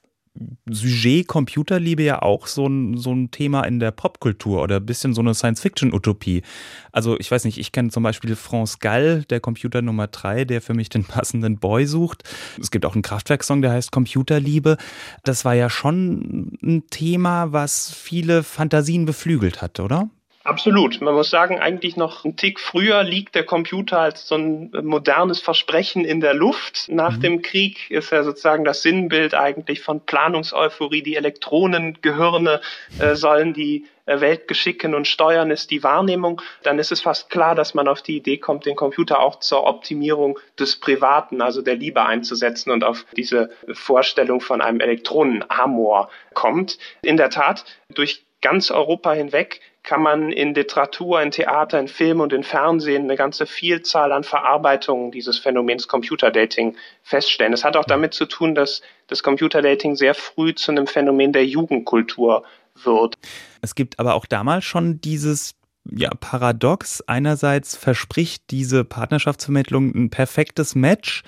Sujet 0.70 1.27
Computerliebe 1.27 2.04
ja 2.04 2.22
auch 2.22 2.48
so 2.48 2.68
ein, 2.68 2.98
so 2.98 3.13
ein 3.13 3.32
Thema 3.32 3.63
in 3.63 3.80
der 3.80 3.92
Popkultur 3.92 4.62
oder 4.62 4.77
ein 4.77 4.86
bisschen 4.86 5.13
so 5.13 5.22
eine 5.22 5.34
Science-Fiction-Utopie. 5.34 6.44
Also 6.92 7.18
ich 7.20 7.32
weiß 7.32 7.46
nicht, 7.46 7.58
ich 7.58 7.72
kenne 7.72 7.89
zum 7.89 8.04
Beispiel 8.04 8.36
France 8.36 8.77
Gall, 8.80 9.24
der 9.30 9.39
Computer 9.39 9.82
Nummer 9.82 10.08
3, 10.08 10.46
der 10.46 10.62
für 10.62 10.74
mich 10.74 10.89
den 10.89 11.06
passenden 11.06 11.58
Boy 11.58 11.86
sucht. 11.86 12.24
Es 12.62 12.72
gibt 12.72 12.86
auch 12.86 12.94
einen 12.94 13.01
Kraftwerk-Song, 13.01 13.62
der 13.62 13.72
heißt 13.72 13.92
Computerliebe. 13.92 14.77
Das 15.24 15.46
war 15.46 15.56
ja 15.56 15.70
schon 15.70 16.58
ein 16.62 16.84
Thema, 16.89 17.51
was 17.51 17.92
viele 17.92 18.44
Fantasien 18.44 19.06
beflügelt 19.06 19.62
hat, 19.62 19.80
oder? 19.80 20.10
Absolut. 20.48 21.01
Man 21.01 21.13
muss 21.13 21.30
sagen, 21.30 21.60
eigentlich 21.60 21.98
noch 21.98 22.24
ein 22.24 22.38
Tick 22.38 22.62
früher 22.62 23.04
liegt 23.04 23.36
der 23.36 23.44
Computer 23.44 24.00
als 24.00 24.30
so 24.30 24.36
ein 24.36 24.72
modernes 24.82 25.42
Versprechen 25.42 26.06
in 26.06 26.22
der 26.22 26.34
Luft. 26.34 26.88
Nach 26.88 27.18
mhm. 27.18 27.22
dem 27.22 27.42
Krieg 27.42 27.92
ist 27.92 28.13
er 28.13 28.24
sozusagen 28.24 28.63
das 28.63 28.82
Sinnbild 28.82 29.34
eigentlich 29.34 29.82
von 29.82 30.00
Planungseuphorie. 30.00 31.04
Die 31.04 31.18
Elektronengehirne 31.18 32.62
äh, 32.98 33.16
sollen 33.16 33.54
die 33.54 33.88
äh, 34.06 34.22
Welt 34.22 34.48
geschicken 34.48 34.96
und 34.96 35.06
steuern, 35.06 35.51
ist 35.51 35.70
die 35.70 35.84
Wahrnehmung. 35.84 36.42
Dann 36.63 36.80
ist 36.80 36.94
es 36.94 37.01
fast 37.01 37.30
klar, 37.30 37.54
dass 37.54 37.74
man 37.74 37.89
auf 37.89 38.01
die 38.01 38.16
Idee 38.16 38.38
kommt, 38.38 38.66
den 38.66 38.77
Computer 38.77 39.20
auch 39.20 39.42
zur 39.42 39.66
Optimierung 39.66 40.39
des 40.58 40.80
Privaten, 40.80 41.42
also 41.42 41.62
der 41.62 41.75
Liebe 41.75 42.06
einzusetzen 42.06 42.72
und 42.72 42.86
auf 42.86 43.06
diese 43.18 43.50
Vorstellung 43.74 44.39
von 44.39 44.62
einem 44.62 44.80
Elektronenamor 44.80 46.10
kommt. 46.34 46.77
In 47.01 47.18
der 47.18 47.32
Tat, 47.32 47.66
durch 47.94 48.24
ganz 48.41 48.72
Europa 48.72 49.13
hinweg 49.13 49.62
kann 49.84 50.01
man 50.01 50.32
in 50.32 50.53
Literatur, 50.53 51.22
in 51.22 51.32
Theater, 51.32 51.79
in 51.79 51.88
Film 51.88 52.20
und 52.20 52.34
in 52.34 52.44
Fernsehen 52.44 53.03
eine 53.03 53.15
ganze 53.15 53.46
Vielzahl 53.46 54.12
an 54.12 54.24
Verarbeitungen 54.24 55.12
dieses 55.12 55.39
Phänomens 55.39 55.88
Computerdating 55.88 56.75
feststellen. 57.03 57.53
Es 57.53 57.63
hat 57.63 57.77
auch 57.77 57.86
damit 57.86 58.13
zu 58.13 58.25
tun, 58.25 58.53
dass 58.53 58.82
das 59.08 59.24
Computerdating 59.24 59.96
sehr 59.96 60.13
früh 60.13 60.53
zu 60.53 60.72
einem 60.72 60.88
Phänomen 60.88 61.32
der 61.32 61.46
Jugendkultur 61.46 62.44
wird. 62.84 63.15
Es 63.62 63.75
gibt 63.75 63.98
aber 63.98 64.15
auch 64.15 64.25
damals 64.25 64.65
schon 64.65 65.00
dieses 65.00 65.56
ja, 65.89 66.10
Paradox. 66.20 67.01
Einerseits 67.08 67.77
verspricht 67.77 68.44
diese 68.51 68.84
Partnerschaftsvermittlung 68.84 69.96
ein 69.96 70.10
perfektes 70.10 70.75
Match 70.75 71.24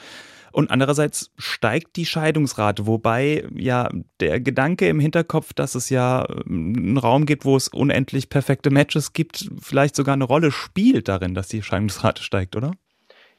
und 0.51 0.71
andererseits 0.71 1.31
steigt 1.37 1.95
die 1.95 2.05
Scheidungsrate, 2.05 2.87
wobei 2.87 3.45
ja 3.55 3.89
der 4.19 4.39
Gedanke 4.39 4.87
im 4.87 4.99
Hinterkopf, 4.99 5.53
dass 5.53 5.75
es 5.75 5.89
ja 5.89 6.27
ähm, 6.45 6.73
einen 6.75 6.97
Raum 6.97 7.25
gibt, 7.25 7.45
wo 7.45 7.55
es 7.55 7.67
unendlich 7.67 8.29
perfekte 8.29 8.69
Matches 8.69 9.13
gibt, 9.13 9.49
vielleicht 9.61 9.95
sogar 9.95 10.13
eine 10.13 10.25
Rolle 10.25 10.51
spielt 10.51 11.07
darin, 11.07 11.33
dass 11.33 11.47
die 11.47 11.63
Scheidungsrate 11.63 12.23
steigt, 12.23 12.55
oder? 12.55 12.71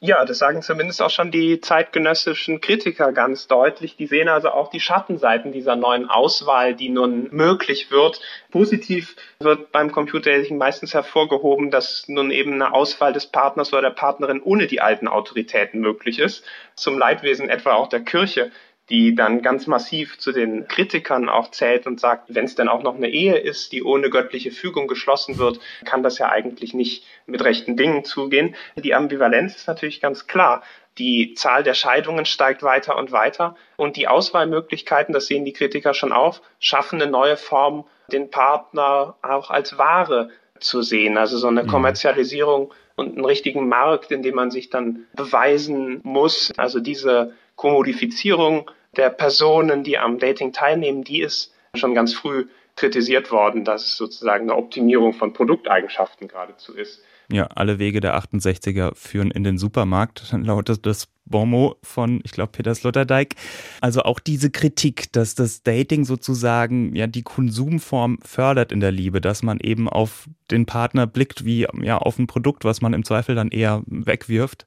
Ja, 0.03 0.25
das 0.25 0.39
sagen 0.39 0.63
zumindest 0.63 1.03
auch 1.03 1.11
schon 1.11 1.31
die 1.31 1.61
zeitgenössischen 1.61 2.63
Kritiker 2.63 3.13
ganz 3.13 3.49
deutlich. 3.49 3.97
Die 3.97 4.07
sehen 4.07 4.29
also 4.29 4.49
auch 4.49 4.71
die 4.71 4.81
Schattenseiten 4.81 5.53
dieser 5.53 5.77
neuen 5.77 6.09
Auswahl, 6.09 6.75
die 6.75 6.89
nun 6.89 7.29
möglich 7.33 7.91
wird. 7.91 8.19
Positiv 8.51 9.15
wird 9.41 9.73
beim 9.73 9.93
Computerdating 9.93 10.57
meistens 10.57 10.95
hervorgehoben, 10.95 11.71
dass 11.71 12.09
nun 12.09 12.31
eben 12.31 12.55
eine 12.55 12.73
Auswahl 12.73 13.13
des 13.13 13.27
Partners 13.27 13.75
oder 13.75 13.83
der 13.83 13.91
Partnerin 13.91 14.41
ohne 14.41 14.67
die 14.67 14.81
alten 14.81 15.07
Autoritäten 15.07 15.81
möglich 15.81 16.19
ist. 16.19 16.45
Zum 16.77 16.97
Leidwesen 16.97 17.51
etwa 17.51 17.75
auch 17.75 17.91
der 17.91 18.01
Kirche 18.01 18.51
die 18.91 19.15
dann 19.15 19.41
ganz 19.41 19.67
massiv 19.67 20.19
zu 20.19 20.33
den 20.33 20.67
Kritikern 20.67 21.29
auch 21.29 21.51
zählt 21.53 21.87
und 21.87 22.01
sagt, 22.01 22.35
wenn 22.35 22.45
es 22.45 22.57
denn 22.57 22.69
auch 22.69 22.83
noch 22.83 22.97
eine 22.97 23.09
Ehe 23.09 23.39
ist, 23.39 23.73
die 23.73 23.85
ohne 23.85 24.11
göttliche 24.11 24.51
Fügung 24.51 24.89
geschlossen 24.89 25.39
wird, 25.39 25.61
kann 25.85 26.03
das 26.03 26.19
ja 26.19 26.29
eigentlich 26.29 26.75
nicht 26.75 27.05
mit 27.27 27.45
rechten 27.45 27.77
Dingen 27.77 28.05
zugehen. 28.05 28.57
Die 28.77 28.95
Ambivalenz 28.95 29.57
ist 29.57 29.69
natürlich 29.69 30.01
ganz 30.01 30.27
klar. 30.27 30.63
Die 30.99 31.35
Zahl 31.35 31.63
der 31.63 31.75
Scheidungen 31.75 32.27
steigt 32.27 32.65
weiter 32.65 32.97
und 32.97 33.13
weiter 33.13 33.57
und 33.77 33.97
die 33.97 34.09
Auswahlmöglichkeiten, 34.09 35.15
das 35.15 35.29
sehen 35.29 35.45
die 35.45 35.53
Kritiker 35.53 35.95
schon 35.95 36.13
auf, 36.13 36.43
schaffen 36.59 37.01
eine 37.01 37.11
neue 37.11 37.37
Form, 37.37 37.87
den 38.13 38.31
Partner 38.31 39.15
auch 39.23 39.51
als 39.51 39.79
Ware 39.79 40.31
zu 40.59 40.83
sehen. 40.83 41.17
Also 41.17 41.39
so 41.39 41.47
eine 41.47 41.63
mhm. 41.63 41.69
Kommerzialisierung 41.69 42.75
und 42.97 43.17
einen 43.17 43.25
richtigen 43.25 43.69
Markt, 43.69 44.11
in 44.11 44.23
dem 44.23 44.35
man 44.35 44.51
sich 44.51 44.69
dann 44.69 45.07
beweisen 45.15 46.01
muss. 46.03 46.53
Also 46.57 46.81
diese 46.81 47.35
Kommodifizierung 47.55 48.71
der 48.97 49.11
Personen, 49.11 49.85
die 49.85 49.99
am 49.99 50.19
Dating 50.19 50.53
teilnehmen, 50.53 51.05
die 51.05 51.21
ist 51.21 51.53
schon 51.75 51.95
ganz 51.95 52.13
früh 52.13 52.47
kritisiert 52.77 53.31
worden, 53.31 53.65
dass 53.65 53.85
es 53.85 53.97
sozusagen 53.97 54.51
eine 54.51 54.57
Optimierung 54.57 55.13
von 55.13 55.33
Produkteigenschaften 55.33 56.29
geradezu 56.29 56.75
ist. 56.75 57.01
Ja, 57.33 57.47
alle 57.55 57.79
Wege 57.79 58.01
der 58.01 58.19
68er 58.19 58.95
führen 58.95 59.31
in 59.31 59.45
den 59.45 59.59
Supermarkt, 59.59 60.33
lautet 60.33 60.87
das 60.87 61.09
Bonmot 61.27 61.77
von, 61.83 62.21
ich 62.25 62.33
glaube, 62.33 62.51
Peter 62.51 62.75
Sloterdijk. 62.75 63.37
Also 63.81 64.03
auch 64.03 64.19
diese 64.19 64.51
Kritik, 64.51 65.13
dass 65.13 65.37
das 65.37 65.63
Dating 65.63 66.05
sozusagen 66.05 66.97
ja 66.97 67.07
die 67.07 67.23
Konsumform 67.23 68.19
fördert 68.25 68.73
in 68.73 68.81
der 68.81 68.91
Liebe, 68.91 69.21
dass 69.21 69.45
man 69.45 69.61
eben 69.61 69.89
auf 69.89 70.29
den 70.51 70.67
Partner 70.67 71.07
blickt 71.07 71.45
wie 71.45 71.69
ja 71.83 71.99
auf 71.99 72.19
ein 72.19 72.27
Produkt, 72.27 72.65
was 72.65 72.81
man 72.81 72.95
im 72.95 73.05
Zweifel 73.05 73.37
dann 73.37 73.51
eher 73.51 73.83
wegwirft 73.87 74.67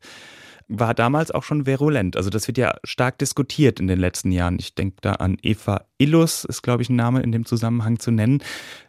war 0.80 0.94
damals 0.94 1.32
auch 1.32 1.44
schon 1.44 1.66
virulent. 1.66 2.18
Also 2.18 2.30
das 2.30 2.48
wird 2.48 2.58
ja 2.58 2.76
stark 2.84 3.18
diskutiert 3.20 3.80
in 3.80 3.88
den 3.88 4.00
letzten 4.00 4.32
Jahren. 4.32 4.58
Ich 4.60 4.76
denke 4.76 4.98
da 5.02 5.14
an 5.14 5.38
Eva 5.42 5.86
Illus, 5.98 6.44
ist 6.46 6.62
glaube 6.62 6.82
ich 6.82 6.90
ein 6.90 6.96
Name 6.96 7.22
in 7.22 7.32
dem 7.32 7.46
Zusammenhang 7.46 8.00
zu 8.00 8.12
nennen. 8.12 8.44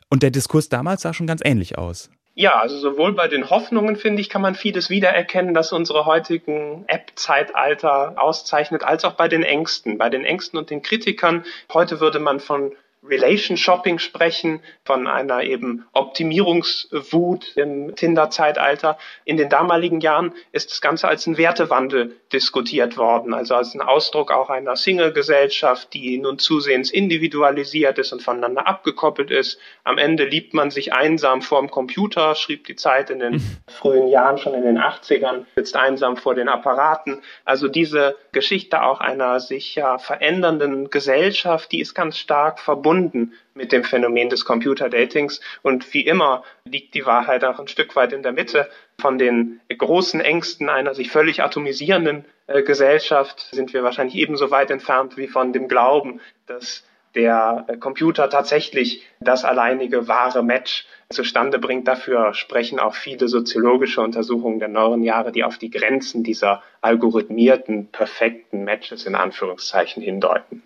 Und 0.08 0.22
der 0.22 0.30
Diskurs 0.30 0.68
damals 0.68 1.02
sah 1.02 1.12
schon 1.12 1.26
ganz 1.26 1.40
ähnlich 1.44 1.78
aus. 1.78 2.10
Ja, 2.36 2.58
also 2.58 2.76
sowohl 2.78 3.12
bei 3.12 3.28
den 3.28 3.48
Hoffnungen, 3.48 3.94
finde 3.94 4.20
ich, 4.20 4.28
kann 4.28 4.42
man 4.42 4.56
vieles 4.56 4.90
wiedererkennen, 4.90 5.54
das 5.54 5.72
unsere 5.72 6.04
heutigen 6.04 6.84
App-Zeitalter 6.88 8.14
auszeichnet, 8.16 8.82
als 8.82 9.04
auch 9.04 9.12
bei 9.12 9.28
den 9.28 9.44
Ängsten. 9.44 9.98
Bei 9.98 10.10
den 10.10 10.24
Ängsten 10.24 10.58
und 10.58 10.70
den 10.70 10.82
Kritikern. 10.82 11.44
Heute 11.72 12.00
würde 12.00 12.18
man 12.18 12.40
von 12.40 12.72
Relation 13.06 13.56
Shopping 13.56 13.98
sprechen, 13.98 14.60
von 14.84 15.06
einer 15.06 15.42
eben 15.42 15.84
Optimierungswut 15.92 17.56
im 17.56 17.94
Tinder-Zeitalter. 17.94 18.98
In 19.24 19.36
den 19.36 19.50
damaligen 19.50 20.00
Jahren 20.00 20.32
ist 20.52 20.70
das 20.70 20.80
Ganze 20.80 21.08
als 21.08 21.26
ein 21.26 21.36
Wertewandel 21.36 22.16
diskutiert 22.32 22.96
worden, 22.96 23.34
also 23.34 23.54
als 23.54 23.74
ein 23.74 23.82
Ausdruck 23.82 24.32
auch 24.32 24.48
einer 24.48 24.76
Single-Gesellschaft, 24.76 25.92
die 25.92 26.18
nun 26.18 26.38
zusehends 26.38 26.90
individualisiert 26.90 27.98
ist 27.98 28.12
und 28.12 28.22
voneinander 28.22 28.66
abgekoppelt 28.66 29.30
ist. 29.30 29.58
Am 29.84 29.98
Ende 29.98 30.24
liebt 30.24 30.54
man 30.54 30.70
sich 30.70 30.94
einsam 30.94 31.42
vorm 31.42 31.70
Computer, 31.70 32.34
schrieb 32.34 32.66
die 32.66 32.76
Zeit 32.76 33.10
in 33.10 33.18
den 33.18 33.42
frühen 33.68 34.08
Jahren, 34.08 34.38
schon 34.38 34.54
in 34.54 34.62
den 34.62 34.78
80ern, 34.78 35.44
sitzt 35.56 35.76
einsam 35.76 36.16
vor 36.16 36.34
den 36.34 36.48
Apparaten. 36.48 37.22
Also 37.44 37.68
diese 37.68 38.16
Geschichte 38.32 38.82
auch 38.82 39.00
einer 39.00 39.40
sich 39.40 39.74
ja 39.74 39.98
verändernden 39.98 40.88
Gesellschaft, 40.88 41.70
die 41.70 41.80
ist 41.80 41.94
ganz 41.94 42.16
stark 42.16 42.60
verbunden 42.60 42.93
verbunden 42.94 43.32
mit 43.54 43.72
dem 43.72 43.84
Phänomen 43.84 44.28
des 44.28 44.44
Computerdatings. 44.44 45.40
Und 45.62 45.92
wie 45.94 46.06
immer 46.06 46.44
liegt 46.64 46.94
die 46.94 47.06
Wahrheit 47.06 47.44
auch 47.44 47.58
ein 47.58 47.68
Stück 47.68 47.96
weit 47.96 48.12
in 48.12 48.22
der 48.22 48.32
Mitte. 48.32 48.68
Von 49.00 49.18
den 49.18 49.60
großen 49.76 50.20
Ängsten 50.20 50.68
einer 50.68 50.94
sich 50.94 51.10
völlig 51.10 51.42
atomisierenden 51.42 52.24
äh, 52.46 52.62
Gesellschaft 52.62 53.48
sind 53.52 53.72
wir 53.72 53.82
wahrscheinlich 53.82 54.16
ebenso 54.16 54.50
weit 54.50 54.70
entfernt 54.70 55.16
wie 55.16 55.28
von 55.28 55.52
dem 55.52 55.68
Glauben, 55.68 56.20
dass 56.46 56.84
der 57.14 57.64
äh, 57.68 57.76
Computer 57.76 58.30
tatsächlich 58.30 59.04
das 59.20 59.44
alleinige 59.44 60.08
wahre 60.08 60.42
Match 60.42 60.86
zustande 61.10 61.58
bringt. 61.58 61.86
Dafür 61.86 62.34
sprechen 62.34 62.78
auch 62.78 62.94
viele 62.94 63.28
soziologische 63.28 64.00
Untersuchungen 64.00 64.58
der 64.58 64.68
neueren 64.68 65.02
Jahre, 65.02 65.32
die 65.32 65.44
auf 65.44 65.58
die 65.58 65.70
Grenzen 65.70 66.22
dieser 66.22 66.62
algorithmierten, 66.80 67.88
perfekten 67.88 68.64
Matches 68.64 69.06
in 69.06 69.14
Anführungszeichen 69.14 70.02
hindeuten. 70.02 70.62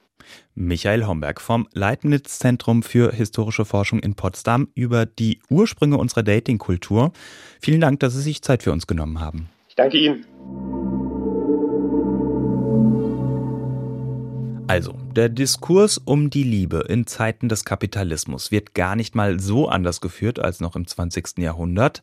Michael 0.58 1.06
Homberg 1.06 1.40
vom 1.40 1.68
Leibniz 1.72 2.40
Zentrum 2.40 2.82
für 2.82 3.12
historische 3.12 3.64
Forschung 3.64 4.00
in 4.00 4.16
Potsdam 4.16 4.66
über 4.74 5.06
die 5.06 5.38
Ursprünge 5.48 5.96
unserer 5.96 6.24
Datingkultur. 6.24 7.12
Vielen 7.60 7.80
Dank, 7.80 8.00
dass 8.00 8.14
Sie 8.14 8.22
sich 8.22 8.42
Zeit 8.42 8.64
für 8.64 8.72
uns 8.72 8.88
genommen 8.88 9.20
haben. 9.20 9.48
Ich 9.68 9.76
danke 9.76 9.98
Ihnen. 9.98 10.26
Also, 14.66 14.94
der 15.18 15.28
Diskurs 15.28 15.98
um 15.98 16.30
die 16.30 16.44
Liebe 16.44 16.84
in 16.88 17.04
Zeiten 17.04 17.48
des 17.48 17.64
Kapitalismus 17.64 18.52
wird 18.52 18.72
gar 18.72 18.94
nicht 18.94 19.16
mal 19.16 19.40
so 19.40 19.68
anders 19.68 20.00
geführt 20.00 20.38
als 20.38 20.60
noch 20.60 20.76
im 20.76 20.86
20. 20.86 21.38
Jahrhundert. 21.38 22.02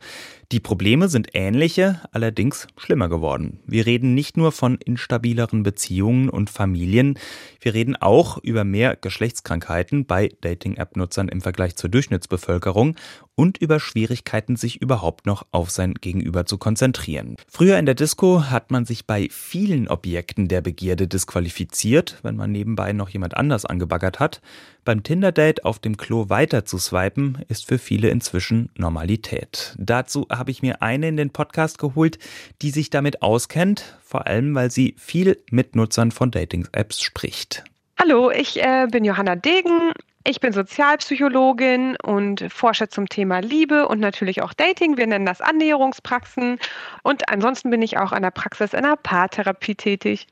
Die 0.51 0.59
Probleme 0.59 1.07
sind 1.07 1.29
ähnliche, 1.33 2.01
allerdings 2.11 2.67
schlimmer 2.75 3.07
geworden. 3.07 3.61
Wir 3.65 3.85
reden 3.85 4.15
nicht 4.15 4.35
nur 4.35 4.51
von 4.51 4.75
instabileren 4.75 5.63
Beziehungen 5.63 6.29
und 6.29 6.49
Familien, 6.49 7.17
wir 7.61 7.73
reden 7.73 7.95
auch 7.95 8.37
über 8.39 8.65
mehr 8.65 8.97
Geschlechtskrankheiten 8.97 10.05
bei 10.05 10.29
Dating-App-Nutzern 10.41 11.29
im 11.29 11.39
Vergleich 11.39 11.77
zur 11.77 11.89
Durchschnittsbevölkerung 11.89 12.95
und 13.35 13.57
über 13.57 13.79
Schwierigkeiten, 13.79 14.55
sich 14.55 14.81
überhaupt 14.81 15.25
noch 15.25 15.45
auf 15.51 15.69
sein 15.69 15.93
Gegenüber 15.95 16.45
zu 16.45 16.57
konzentrieren. 16.57 17.35
Früher 17.47 17.77
in 17.77 17.85
der 17.85 17.95
Disco 17.95 18.49
hat 18.49 18.71
man 18.71 18.85
sich 18.85 19.05
bei 19.05 19.27
vielen 19.31 19.87
Objekten 19.87 20.47
der 20.47 20.61
Begierde 20.61 21.07
disqualifiziert, 21.07 22.19
wenn 22.23 22.35
man 22.35 22.51
nebenbei 22.51 22.93
noch 22.93 23.04
jemand 23.09 23.37
anders 23.37 23.65
angebaggert 23.65 24.19
hat. 24.19 24.41
Beim 24.83 25.03
Tinder-Date 25.03 25.65
auf 25.65 25.79
dem 25.79 25.97
Klo 25.97 26.29
weiter 26.29 26.65
zu 26.65 26.77
swipen, 26.77 27.39
ist 27.47 27.67
für 27.67 27.77
viele 27.77 28.09
inzwischen 28.09 28.69
Normalität. 28.77 29.75
Dazu 29.77 30.27
habe 30.31 30.51
ich 30.51 30.61
mir 30.61 30.81
eine 30.81 31.07
in 31.07 31.17
den 31.17 31.31
Podcast 31.31 31.77
geholt, 31.77 32.19
die 32.61 32.71
sich 32.71 32.89
damit 32.89 33.21
auskennt, 33.21 33.97
vor 34.03 34.27
allem 34.27 34.55
weil 34.55 34.71
sie 34.71 34.95
viel 34.97 35.37
mit 35.49 35.75
Nutzern 35.75 36.11
von 36.11 36.31
Dating-Apps 36.31 37.01
spricht. 37.01 37.63
Hallo, 37.99 38.29
ich 38.29 38.61
äh, 38.61 38.87
bin 38.91 39.05
Johanna 39.05 39.35
Degen. 39.35 39.93
Ich 40.27 40.39
bin 40.39 40.53
Sozialpsychologin 40.53 41.97
und 42.01 42.51
forsche 42.51 42.89
zum 42.89 43.07
Thema 43.07 43.39
Liebe 43.39 43.87
und 43.87 43.99
natürlich 43.99 44.41
auch 44.41 44.53
Dating. 44.53 44.97
Wir 44.97 45.05
nennen 45.05 45.27
das 45.27 45.39
Annäherungspraxen. 45.39 46.57
Und 47.03 47.29
ansonsten 47.29 47.69
bin 47.69 47.83
ich 47.83 47.99
auch 47.99 48.11
an 48.11 48.23
der 48.23 48.31
Praxis 48.31 48.73
einer 48.73 48.95
Paartherapie 48.95 49.75
tätig. 49.75 50.25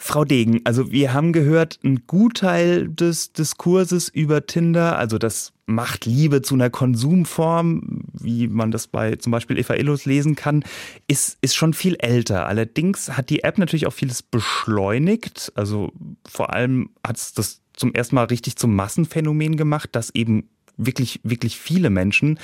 Frau 0.00 0.24
Degen, 0.24 0.60
also 0.64 0.92
wir 0.92 1.12
haben 1.12 1.32
gehört, 1.32 1.80
ein 1.82 2.06
Gutteil 2.06 2.88
des 2.88 3.32
Diskurses 3.32 4.08
über 4.08 4.46
Tinder, 4.46 4.96
also 4.96 5.18
das 5.18 5.52
macht 5.66 6.06
Liebe 6.06 6.40
zu 6.40 6.54
einer 6.54 6.70
Konsumform, 6.70 8.04
wie 8.12 8.46
man 8.46 8.70
das 8.70 8.86
bei 8.86 9.16
zum 9.16 9.32
Beispiel 9.32 9.58
Eva 9.58 9.74
Illos 9.74 10.06
lesen 10.06 10.36
kann, 10.36 10.64
ist, 11.08 11.36
ist 11.40 11.56
schon 11.56 11.74
viel 11.74 11.96
älter. 11.96 12.46
Allerdings 12.46 13.16
hat 13.16 13.28
die 13.28 13.42
App 13.42 13.58
natürlich 13.58 13.86
auch 13.88 13.92
vieles 13.92 14.22
beschleunigt. 14.22 15.52
Also 15.56 15.92
vor 16.26 16.54
allem 16.54 16.90
hat 17.06 17.16
es 17.16 17.34
das 17.34 17.60
zum 17.74 17.92
ersten 17.92 18.14
Mal 18.14 18.24
richtig 18.24 18.56
zum 18.56 18.74
Massenphänomen 18.76 19.56
gemacht, 19.56 19.90
dass 19.92 20.10
eben 20.14 20.48
wirklich, 20.78 21.20
wirklich 21.24 21.58
viele 21.58 21.90
Menschen 21.90 22.38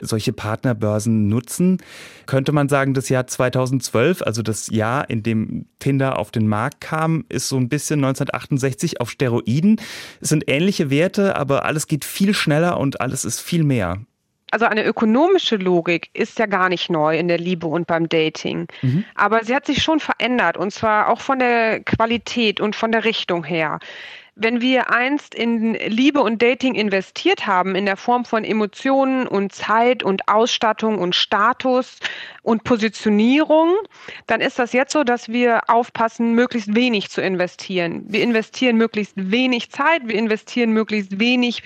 solche 0.00 0.32
Partnerbörsen 0.32 1.28
nutzen. 1.28 1.78
Könnte 2.26 2.52
man 2.52 2.68
sagen, 2.68 2.94
das 2.94 3.08
Jahr 3.08 3.26
2012, 3.26 4.22
also 4.22 4.42
das 4.42 4.68
Jahr, 4.68 5.10
in 5.10 5.22
dem 5.22 5.66
Tinder 5.78 6.18
auf 6.18 6.30
den 6.30 6.46
Markt 6.46 6.80
kam, 6.80 7.24
ist 7.28 7.48
so 7.48 7.56
ein 7.56 7.68
bisschen 7.68 7.98
1968 8.00 9.00
auf 9.00 9.10
Steroiden. 9.10 9.80
Es 10.20 10.30
sind 10.30 10.44
ähnliche 10.46 10.90
Werte, 10.90 11.36
aber 11.36 11.64
alles 11.64 11.86
geht 11.86 12.04
viel 12.04 12.32
schneller 12.32 12.78
und 12.78 13.00
alles 13.00 13.24
ist 13.24 13.40
viel 13.40 13.64
mehr. 13.64 13.98
Also 14.50 14.66
eine 14.66 14.84
ökonomische 14.84 15.56
Logik 15.56 16.10
ist 16.12 16.38
ja 16.38 16.46
gar 16.46 16.68
nicht 16.68 16.90
neu 16.90 17.16
in 17.16 17.28
der 17.28 17.38
Liebe 17.38 17.66
und 17.66 17.86
beim 17.86 18.08
Dating. 18.08 18.66
Mhm. 18.82 19.04
Aber 19.14 19.44
sie 19.44 19.54
hat 19.54 19.66
sich 19.66 19.82
schon 19.82 20.00
verändert 20.00 20.56
und 20.56 20.72
zwar 20.72 21.08
auch 21.08 21.20
von 21.20 21.38
der 21.38 21.80
Qualität 21.80 22.60
und 22.60 22.74
von 22.74 22.90
der 22.90 23.04
Richtung 23.04 23.44
her 23.44 23.78
wenn 24.34 24.60
wir 24.60 24.90
einst 24.90 25.34
in 25.34 25.74
Liebe 25.74 26.20
und 26.20 26.40
Dating 26.40 26.74
investiert 26.74 27.46
haben, 27.46 27.74
in 27.74 27.86
der 27.86 27.96
Form 27.96 28.24
von 28.24 28.44
Emotionen 28.44 29.26
und 29.26 29.52
Zeit 29.52 30.02
und 30.02 30.28
Ausstattung 30.28 30.98
und 30.98 31.14
Status 31.14 31.98
und 32.42 32.64
Positionierung, 32.64 33.74
dann 34.26 34.40
ist 34.40 34.58
das 34.58 34.72
jetzt 34.72 34.92
so, 34.92 35.04
dass 35.04 35.28
wir 35.28 35.68
aufpassen, 35.68 36.34
möglichst 36.34 36.74
wenig 36.74 37.10
zu 37.10 37.20
investieren. 37.20 38.04
Wir 38.08 38.22
investieren 38.22 38.76
möglichst 38.76 39.14
wenig 39.16 39.70
Zeit, 39.70 40.02
wir 40.06 40.16
investieren 40.16 40.72
möglichst 40.72 41.18
wenig 41.18 41.62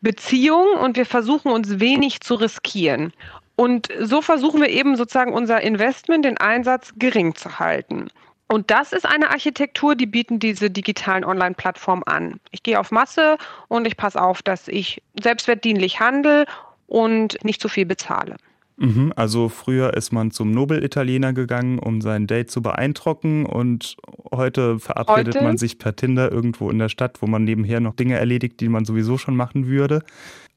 Beziehung 0.00 0.66
und 0.82 0.96
wir 0.96 1.06
versuchen 1.06 1.50
uns 1.50 1.80
wenig 1.80 2.20
zu 2.20 2.34
riskieren. 2.34 3.12
Und 3.56 3.88
so 4.00 4.20
versuchen 4.20 4.60
wir 4.60 4.68
eben 4.68 4.96
sozusagen 4.96 5.32
unser 5.32 5.62
Investment, 5.62 6.24
den 6.24 6.36
Einsatz 6.36 6.92
gering 6.96 7.34
zu 7.34 7.58
halten. 7.58 8.08
Und 8.48 8.70
das 8.70 8.92
ist 8.92 9.06
eine 9.06 9.30
Architektur, 9.30 9.96
die 9.96 10.06
bieten 10.06 10.38
diese 10.38 10.70
digitalen 10.70 11.24
Online-Plattformen 11.24 12.04
an. 12.04 12.40
Ich 12.52 12.62
gehe 12.62 12.78
auf 12.78 12.92
Masse 12.92 13.38
und 13.68 13.86
ich 13.86 13.96
passe 13.96 14.20
auf, 14.20 14.42
dass 14.42 14.68
ich 14.68 15.02
selbstwertdienlich 15.20 15.98
handle 15.98 16.46
und 16.86 17.42
nicht 17.44 17.60
zu 17.60 17.68
viel 17.68 17.86
bezahle. 17.86 18.36
Mhm, 18.78 19.12
also 19.16 19.48
früher 19.48 19.94
ist 19.94 20.12
man 20.12 20.30
zum 20.30 20.50
Nobel-Italiener 20.50 21.32
gegangen, 21.32 21.78
um 21.78 22.02
sein 22.02 22.26
Date 22.26 22.50
zu 22.50 22.62
beeindrucken 22.62 23.46
und 23.46 23.96
heute 24.30 24.78
verabredet 24.78 25.36
heute? 25.36 25.44
man 25.44 25.56
sich 25.56 25.78
per 25.78 25.96
Tinder 25.96 26.30
irgendwo 26.30 26.70
in 26.70 26.78
der 26.78 26.90
Stadt, 26.90 27.22
wo 27.22 27.26
man 27.26 27.44
nebenher 27.44 27.80
noch 27.80 27.94
Dinge 27.94 28.18
erledigt, 28.18 28.60
die 28.60 28.68
man 28.68 28.84
sowieso 28.84 29.16
schon 29.16 29.34
machen 29.34 29.66
würde. 29.66 30.02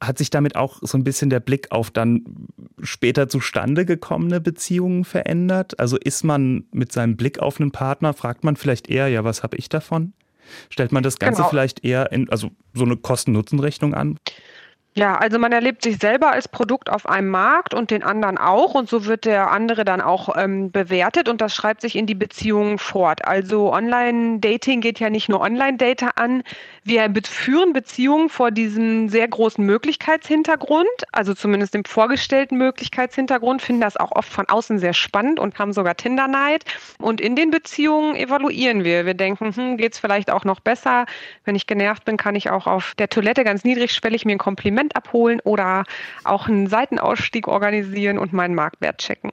Hat 0.01 0.18
sich 0.18 0.29
damit 0.29 0.56
auch 0.56 0.79
so 0.82 0.98
ein 0.98 1.03
bisschen 1.03 1.29
der 1.29 1.41
Blick 1.41 1.72
auf 1.72 1.91
dann 1.91 2.24
später 2.82 3.27
zustande 3.27 3.86
gekommene 3.86 4.39
Beziehungen 4.39 5.03
verändert? 5.03 5.79
Also 5.79 5.98
ist 5.98 6.24
man 6.24 6.65
mit 6.72 6.91
seinem 6.91 7.18
Blick 7.18 7.39
auf 7.39 7.60
einen 7.60 7.72
Partner, 7.72 8.13
fragt 8.13 8.44
man 8.44 8.56
vielleicht 8.56 8.89
eher, 8.89 9.10
ja, 9.10 9.24
was 9.24 9.44
habe 9.44 9.58
ich 9.58 9.68
davon? 9.68 10.13
Stellt 10.70 10.91
man 10.91 11.03
das 11.03 11.20
Ganze 11.20 11.41
genau. 11.41 11.50
vielleicht 11.50 11.84
eher 11.84 12.12
in, 12.12 12.29
also 12.29 12.51
so 12.74 12.86
eine 12.86 12.98
Kosten-Nutzen-Rechnung 12.98 13.94
an? 13.94 14.18
Ja, 14.96 15.15
also 15.17 15.38
man 15.38 15.51
erlebt 15.51 15.84
sich 15.84 15.98
selber 15.98 16.31
als 16.31 16.48
Produkt 16.48 16.89
auf 16.89 17.08
einem 17.08 17.29
Markt 17.29 17.75
und 17.75 17.91
den 17.91 18.03
anderen 18.03 18.38
auch 18.39 18.74
und 18.74 18.89
so 18.89 19.05
wird 19.05 19.24
der 19.24 19.51
andere 19.51 19.86
dann 19.86 20.01
auch 20.01 20.36
ähm, 20.36 20.72
bewertet 20.72 21.29
und 21.29 21.41
das 21.41 21.53
schreibt 21.53 21.81
sich 21.81 21.96
in 21.96 22.08
die 22.08 22.15
Beziehungen 22.15 22.79
fort. 22.79 23.24
Also 23.24 23.72
Online-Dating 23.72 24.81
geht 24.81 25.00
ja 25.00 25.12
nicht 25.12 25.29
nur 25.29 25.41
Online-Data 25.41 26.12
an. 26.15 26.43
Wir 26.84 27.13
führen 27.24 27.72
Beziehungen 27.72 28.29
vor 28.29 28.50
diesem 28.50 29.10
sehr 29.10 29.27
großen 29.27 29.63
Möglichkeitshintergrund, 29.63 30.89
also 31.12 31.36
zumindest 31.36 31.75
dem 31.75 31.86
vorgestellten 31.86 32.58
Möglichkeitshintergrund, 32.58 33.62
finden 33.62 33.81
das 33.81 33.96
auch 33.96 34.12
oft 34.12 34.34
von 34.34 34.50
außen 34.50 34.79
sehr 34.79 34.93
spannend 34.93 35.39
und 35.39 35.60
haben 35.60 35.72
sogar 35.72 35.96
Tinder-Neid. 35.96 36.65
Und 36.98 37.22
in 37.22 37.36
den 37.36 37.51
Beziehungen 37.51 38.15
evaluieren 38.15 38.84
wir. 38.84 39.05
Wir 39.05 39.13
denken, 39.13 39.55
hm, 39.55 39.77
geht 39.77 39.93
es 39.93 40.00
vielleicht 40.00 40.31
auch 40.31 40.46
noch 40.46 40.60
besser? 40.60 41.05
Wenn 41.46 41.55
ich 41.55 41.67
genervt 41.67 42.05
bin, 42.05 42.17
kann 42.17 42.36
ich 42.36 42.50
auch 42.50 42.65
auf 42.65 42.96
der 42.98 43.08
Toilette 43.08 43.43
ganz 43.43 43.63
niedrigschwellig 43.63 44.25
mir 44.25 44.34
ein 44.34 44.39
Kompliment 44.39 44.78
Kompliment 44.79 44.95
abholen 44.95 45.39
oder 45.43 45.83
auch 46.24 46.48
einen 46.48 46.67
Seitenausstieg 46.67 47.48
organisieren 47.48 48.17
und 48.17 48.33
meinen 48.33 48.55
Marktwert 48.55 49.00
checken. 49.00 49.31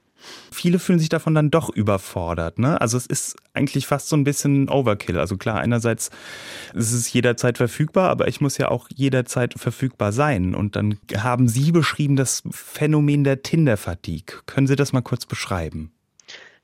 Viele 0.51 0.79
fühlen 0.79 0.99
sich 0.99 1.09
davon 1.09 1.35
dann 1.35 1.51
doch 1.51 1.69
überfordert. 1.69 2.57
Ne? 2.57 2.81
Also 2.81 2.97
es 2.97 3.05
ist 3.05 3.37
eigentlich 3.53 3.85
fast 3.85 4.09
so 4.09 4.17
ein 4.17 4.23
bisschen 4.23 4.67
Overkill. 4.67 5.19
Also 5.19 5.37
klar, 5.37 5.59
einerseits 5.59 6.09
ist 6.73 6.91
es 6.91 7.13
jederzeit 7.13 7.57
verfügbar, 7.57 8.09
aber 8.09 8.27
ich 8.27 8.41
muss 8.41 8.57
ja 8.57 8.69
auch 8.69 8.87
jederzeit 8.93 9.53
verfügbar 9.55 10.11
sein. 10.11 10.55
Und 10.55 10.75
dann 10.75 10.97
haben 11.15 11.47
Sie 11.47 11.71
beschrieben 11.71 12.15
das 12.15 12.41
Phänomen 12.49 13.23
der 13.23 13.43
Tinder-Fatigue. 13.43 14.39
Können 14.47 14.67
Sie 14.67 14.75
das 14.75 14.91
mal 14.91 15.01
kurz 15.01 15.27
beschreiben? 15.27 15.91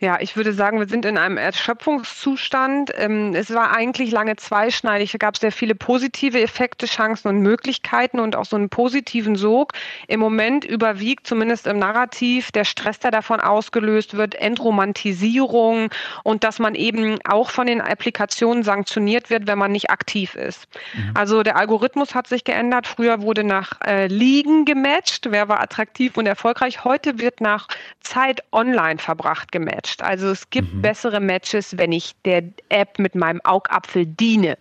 Ja, 0.04 0.18
ich 0.20 0.36
würde 0.36 0.52
sagen, 0.52 0.80
wir 0.80 0.90
sind 0.90 1.06
in 1.06 1.18
einem 1.18 1.38
Erschöpfungszustand. 1.38 2.92
Ähm, 2.98 3.34
es 3.36 3.54
war 3.54 3.72
eigentlich 3.72 4.12
lange 4.12 4.36
zweischneidig. 4.36 5.14
Da 5.14 5.18
gab 5.18 5.36
es 5.36 5.40
sehr 5.40 5.54
viele 5.54 5.76
positive 5.76 6.42
Effekte, 6.42 6.88
Chancen 6.88 7.30
und 7.30 7.40
Möglichkeiten 7.40 8.20
und 8.20 8.36
auch 8.36 8.44
so 8.44 8.58
einen 8.58 8.68
positiven 8.68 9.38
Sog. 9.38 9.72
Im 10.10 10.20
Moment 10.20 10.66
überwiegt 10.66 11.26
zumindest 11.26 11.68
im 11.68 11.80
Narrativ 11.80 12.52
der 12.52 12.66
Stress, 12.66 13.00
der 13.00 13.12
davon 13.12 13.40
ausgelöst 13.40 14.18
wird, 14.18 14.36
Entromantisierung 14.36 15.90
und 16.24 16.44
dass 16.44 16.60
man 16.60 16.76
eben 16.76 17.20
auch 17.24 17.50
von 17.50 17.66
den 17.66 17.80
Applikationen 17.80 18.64
sanktioniert 18.64 19.30
wird, 19.30 19.48
wenn 19.48 19.58
man 19.58 19.72
nicht 19.72 19.90
aktiv 19.90 20.36
ist. 20.36 20.68
Mhm. 20.96 21.12
Also 21.14 21.44
der 21.44 21.56
Algorithmus 21.56 22.14
hat 22.14 22.28
sich 22.28 22.44
geändert. 22.44 22.88
Früher 22.88 23.22
wurde 23.22 23.46
nach 23.46 23.80
äh, 23.86 24.08
Liegen 24.08 24.66
gematcht, 24.66 25.28
wer 25.30 25.48
war 25.48 25.62
attraktiv 25.62 26.18
und 26.18 26.26
erfolgreich. 26.26 26.84
Heute 26.84 27.20
wird 27.20 27.40
nach 27.40 27.70
Zeit 28.02 28.44
online 28.52 29.00
verbracht 29.00 29.54
gematcht 29.54 29.93
matcht. 29.94 30.02
Also 30.02 30.30
es 30.30 30.50
gibt 30.50 30.74
mhm. 30.74 30.82
bessere 30.82 31.20
Matches, 31.20 31.78
wenn 31.78 31.92
ich 31.92 32.14
der 32.26 32.44
App 32.70 33.00
mit 33.00 33.16
meinem 33.16 33.42
Augapfel 33.44 34.06
diene. 34.06 34.58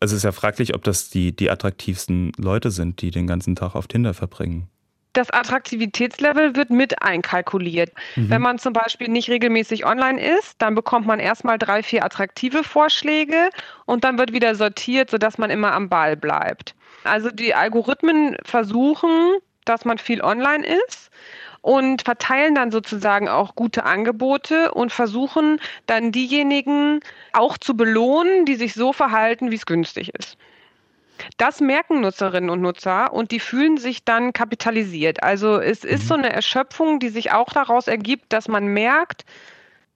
Also 0.00 0.14
es 0.14 0.18
ist 0.18 0.24
ja 0.24 0.32
fraglich, 0.32 0.74
ob 0.74 0.82
das 0.82 1.10
die, 1.10 1.34
die 1.34 1.50
attraktivsten 1.50 2.32
Leute 2.36 2.70
sind, 2.70 3.02
die 3.02 3.10
den 3.10 3.26
ganzen 3.26 3.54
Tag 3.54 3.74
auf 3.74 3.86
Tinder 3.86 4.14
verbringen. 4.14 4.68
Das 5.12 5.30
Attraktivitätslevel 5.30 6.56
wird 6.56 6.70
mit 6.70 7.02
einkalkuliert. 7.02 7.92
Mhm. 8.16 8.30
Wenn 8.30 8.42
man 8.42 8.58
zum 8.58 8.72
Beispiel 8.72 9.08
nicht 9.08 9.28
regelmäßig 9.28 9.84
online 9.84 10.20
ist, 10.38 10.54
dann 10.58 10.74
bekommt 10.74 11.06
man 11.06 11.20
erstmal 11.20 11.58
drei, 11.58 11.82
vier 11.82 12.04
attraktive 12.04 12.64
Vorschläge 12.64 13.50
und 13.84 14.04
dann 14.04 14.18
wird 14.18 14.32
wieder 14.32 14.54
sortiert, 14.54 15.10
sodass 15.10 15.36
man 15.36 15.50
immer 15.50 15.72
am 15.72 15.90
Ball 15.90 16.16
bleibt. 16.16 16.74
Also 17.04 17.30
die 17.30 17.54
Algorithmen 17.54 18.36
versuchen, 18.42 19.36
dass 19.64 19.84
man 19.84 19.98
viel 19.98 20.22
online 20.22 20.66
ist 20.66 21.10
und 21.62 22.02
verteilen 22.02 22.54
dann 22.54 22.70
sozusagen 22.70 23.28
auch 23.28 23.54
gute 23.54 23.84
Angebote 23.84 24.72
und 24.72 24.92
versuchen 24.92 25.60
dann 25.86 26.12
diejenigen 26.12 27.00
auch 27.32 27.56
zu 27.56 27.76
belohnen, 27.76 28.44
die 28.44 28.56
sich 28.56 28.74
so 28.74 28.92
verhalten, 28.92 29.50
wie 29.50 29.56
es 29.56 29.66
günstig 29.66 30.12
ist. 30.14 30.36
Das 31.36 31.60
merken 31.60 32.00
Nutzerinnen 32.00 32.50
und 32.50 32.60
Nutzer 32.60 33.12
und 33.12 33.30
die 33.30 33.38
fühlen 33.38 33.76
sich 33.76 34.04
dann 34.04 34.32
kapitalisiert. 34.32 35.22
Also 35.22 35.60
es 35.60 35.84
ist 35.84 36.04
mhm. 36.04 36.08
so 36.08 36.14
eine 36.14 36.32
Erschöpfung, 36.32 36.98
die 36.98 37.10
sich 37.10 37.30
auch 37.30 37.50
daraus 37.50 37.86
ergibt, 37.86 38.32
dass 38.32 38.48
man 38.48 38.66
merkt, 38.66 39.24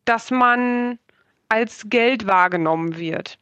dass 0.05 0.31
man 0.31 1.01
als 1.49 1.87
Geld 1.89 2.27
wahrgenommen 2.29 2.97
wird. 2.97 3.39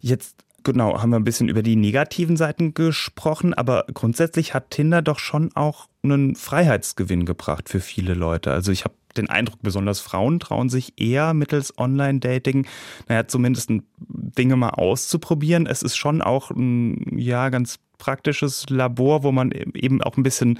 Jetzt 0.00 0.45
genau, 0.66 1.00
haben 1.00 1.10
wir 1.10 1.16
ein 1.16 1.24
bisschen 1.24 1.48
über 1.48 1.62
die 1.62 1.76
negativen 1.76 2.36
Seiten 2.36 2.74
gesprochen, 2.74 3.54
aber 3.54 3.86
grundsätzlich 3.94 4.52
hat 4.52 4.70
Tinder 4.70 5.00
doch 5.00 5.20
schon 5.20 5.54
auch 5.54 5.88
einen 6.02 6.34
Freiheitsgewinn 6.34 7.24
gebracht 7.24 7.68
für 7.68 7.80
viele 7.80 8.14
Leute. 8.14 8.50
Also 8.50 8.72
ich 8.72 8.84
habe 8.84 8.94
den 9.16 9.30
Eindruck, 9.30 9.60
besonders 9.62 10.00
Frauen 10.00 10.40
trauen 10.40 10.68
sich 10.68 11.00
eher 11.00 11.34
mittels 11.34 11.78
Online-Dating, 11.78 12.66
naja, 13.08 13.26
zumindest 13.28 13.70
Dinge 13.98 14.56
mal 14.56 14.70
auszuprobieren. 14.70 15.66
Es 15.66 15.82
ist 15.82 15.96
schon 15.96 16.20
auch 16.20 16.50
ein, 16.50 17.16
ja, 17.16 17.48
ganz 17.48 17.78
praktisches 17.98 18.68
Labor, 18.68 19.22
wo 19.22 19.32
man 19.32 19.52
eben 19.52 20.02
auch 20.02 20.16
ein 20.16 20.24
bisschen 20.24 20.58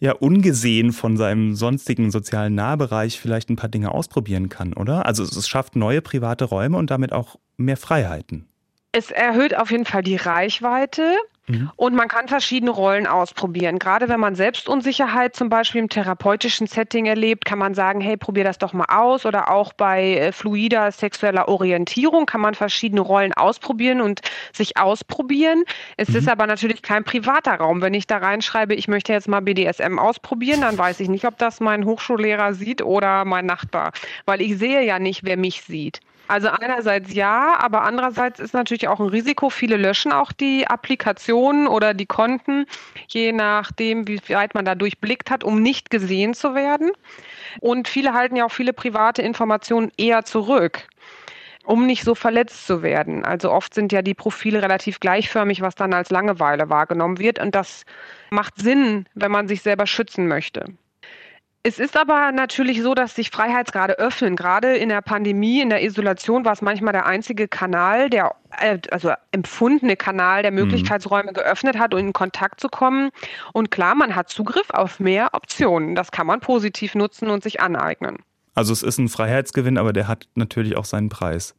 ja 0.00 0.12
ungesehen 0.12 0.92
von 0.92 1.16
seinem 1.16 1.54
sonstigen 1.54 2.10
sozialen 2.10 2.56
Nahbereich 2.56 3.20
vielleicht 3.20 3.50
ein 3.50 3.56
paar 3.56 3.70
Dinge 3.70 3.92
ausprobieren 3.92 4.48
kann, 4.48 4.72
oder? 4.72 5.06
Also 5.06 5.22
es 5.22 5.48
schafft 5.48 5.76
neue 5.76 6.02
private 6.02 6.44
Räume 6.44 6.76
und 6.76 6.90
damit 6.90 7.12
auch 7.12 7.36
mehr 7.56 7.76
Freiheiten. 7.76 8.47
Es 8.92 9.10
erhöht 9.10 9.56
auf 9.56 9.70
jeden 9.70 9.84
Fall 9.84 10.02
die 10.02 10.16
Reichweite. 10.16 11.16
Mhm. 11.48 11.70
Und 11.76 11.94
man 11.94 12.08
kann 12.08 12.28
verschiedene 12.28 12.70
Rollen 12.70 13.06
ausprobieren. 13.06 13.78
Gerade 13.78 14.08
wenn 14.08 14.20
man 14.20 14.34
Selbstunsicherheit 14.34 15.34
zum 15.34 15.48
Beispiel 15.48 15.80
im 15.80 15.88
therapeutischen 15.88 16.66
Setting 16.66 17.06
erlebt, 17.06 17.44
kann 17.44 17.58
man 17.58 17.74
sagen, 17.74 18.00
hey, 18.00 18.16
probier 18.16 18.44
das 18.44 18.58
doch 18.58 18.72
mal 18.72 18.86
aus. 18.88 19.26
Oder 19.26 19.50
auch 19.50 19.72
bei 19.72 20.14
äh, 20.14 20.32
fluider 20.32 20.92
sexueller 20.92 21.48
Orientierung 21.48 22.26
kann 22.26 22.40
man 22.40 22.54
verschiedene 22.54 23.00
Rollen 23.00 23.32
ausprobieren 23.32 24.00
und 24.00 24.20
sich 24.52 24.76
ausprobieren. 24.76 25.64
Es 25.96 26.10
mhm. 26.10 26.16
ist 26.16 26.28
aber 26.28 26.46
natürlich 26.46 26.82
kein 26.82 27.04
privater 27.04 27.54
Raum. 27.54 27.80
Wenn 27.80 27.94
ich 27.94 28.06
da 28.06 28.18
reinschreibe, 28.18 28.74
ich 28.74 28.88
möchte 28.88 29.12
jetzt 29.12 29.28
mal 29.28 29.40
BDSM 29.40 29.98
ausprobieren, 29.98 30.60
dann 30.60 30.76
weiß 30.76 31.00
ich 31.00 31.08
nicht, 31.08 31.24
ob 31.24 31.38
das 31.38 31.60
mein 31.60 31.84
Hochschullehrer 31.84 32.52
sieht 32.54 32.82
oder 32.82 33.24
mein 33.24 33.46
Nachbar. 33.46 33.92
Weil 34.26 34.42
ich 34.42 34.58
sehe 34.58 34.82
ja 34.82 34.98
nicht, 34.98 35.24
wer 35.24 35.36
mich 35.36 35.62
sieht. 35.62 36.00
Also 36.28 36.48
einerseits 36.48 37.12
ja, 37.14 37.56
aber 37.58 37.82
andererseits 37.82 38.38
ist 38.38 38.52
natürlich 38.52 38.86
auch 38.86 39.00
ein 39.00 39.08
Risiko. 39.08 39.48
Viele 39.48 39.78
löschen 39.78 40.12
auch 40.12 40.30
die 40.30 40.66
Applikationen 40.66 41.66
oder 41.66 41.94
die 41.94 42.06
Konten, 42.06 42.66
je 43.08 43.32
nachdem, 43.32 44.06
wie 44.06 44.20
weit 44.28 44.54
man 44.54 44.66
da 44.66 44.74
durchblickt 44.74 45.30
hat, 45.30 45.42
um 45.42 45.62
nicht 45.62 45.90
gesehen 45.90 46.34
zu 46.34 46.54
werden. 46.54 46.90
Und 47.60 47.88
viele 47.88 48.12
halten 48.12 48.36
ja 48.36 48.44
auch 48.44 48.52
viele 48.52 48.74
private 48.74 49.22
Informationen 49.22 49.90
eher 49.96 50.24
zurück 50.24 50.86
um 51.64 51.84
nicht 51.84 52.02
so 52.02 52.14
verletzt 52.14 52.66
zu 52.66 52.82
werden. 52.82 53.26
Also 53.26 53.52
oft 53.52 53.74
sind 53.74 53.92
ja 53.92 54.00
die 54.00 54.14
Profile 54.14 54.62
relativ 54.62 55.00
gleichförmig, 55.00 55.60
was 55.60 55.74
dann 55.74 55.92
als 55.92 56.08
Langeweile 56.08 56.70
wahrgenommen 56.70 57.18
wird. 57.18 57.38
Und 57.38 57.54
das 57.54 57.84
macht 58.30 58.54
Sinn, 58.56 59.04
wenn 59.12 59.30
man 59.30 59.48
sich 59.48 59.60
selber 59.60 59.86
schützen 59.86 60.28
möchte. 60.28 60.64
Es 61.64 61.80
ist 61.80 61.96
aber 61.96 62.30
natürlich 62.30 62.82
so, 62.82 62.94
dass 62.94 63.16
sich 63.16 63.30
Freiheitsgrade 63.30 63.98
öffnen. 63.98 64.36
Gerade 64.36 64.76
in 64.76 64.88
der 64.88 65.02
Pandemie, 65.02 65.60
in 65.60 65.70
der 65.70 65.82
Isolation 65.82 66.44
war 66.44 66.52
es 66.52 66.62
manchmal 66.62 66.92
der 66.92 67.06
einzige 67.06 67.48
Kanal, 67.48 68.08
der, 68.08 68.36
äh, 68.58 68.78
also 68.92 69.12
empfundene 69.32 69.96
Kanal, 69.96 70.42
der 70.42 70.52
mhm. 70.52 70.58
Möglichkeitsräume 70.58 71.32
geöffnet 71.32 71.76
hat, 71.76 71.94
um 71.94 72.00
in 72.00 72.12
Kontakt 72.12 72.60
zu 72.60 72.68
kommen. 72.68 73.10
Und 73.52 73.70
klar, 73.72 73.96
man 73.96 74.14
hat 74.14 74.28
Zugriff 74.28 74.70
auf 74.70 75.00
mehr 75.00 75.30
Optionen. 75.32 75.96
Das 75.96 76.12
kann 76.12 76.28
man 76.28 76.40
positiv 76.40 76.94
nutzen 76.94 77.28
und 77.28 77.42
sich 77.42 77.60
aneignen. 77.60 78.18
Also 78.58 78.72
es 78.72 78.82
ist 78.82 78.98
ein 78.98 79.08
Freiheitsgewinn, 79.08 79.78
aber 79.78 79.92
der 79.92 80.08
hat 80.08 80.26
natürlich 80.34 80.76
auch 80.76 80.84
seinen 80.84 81.10
Preis. 81.10 81.54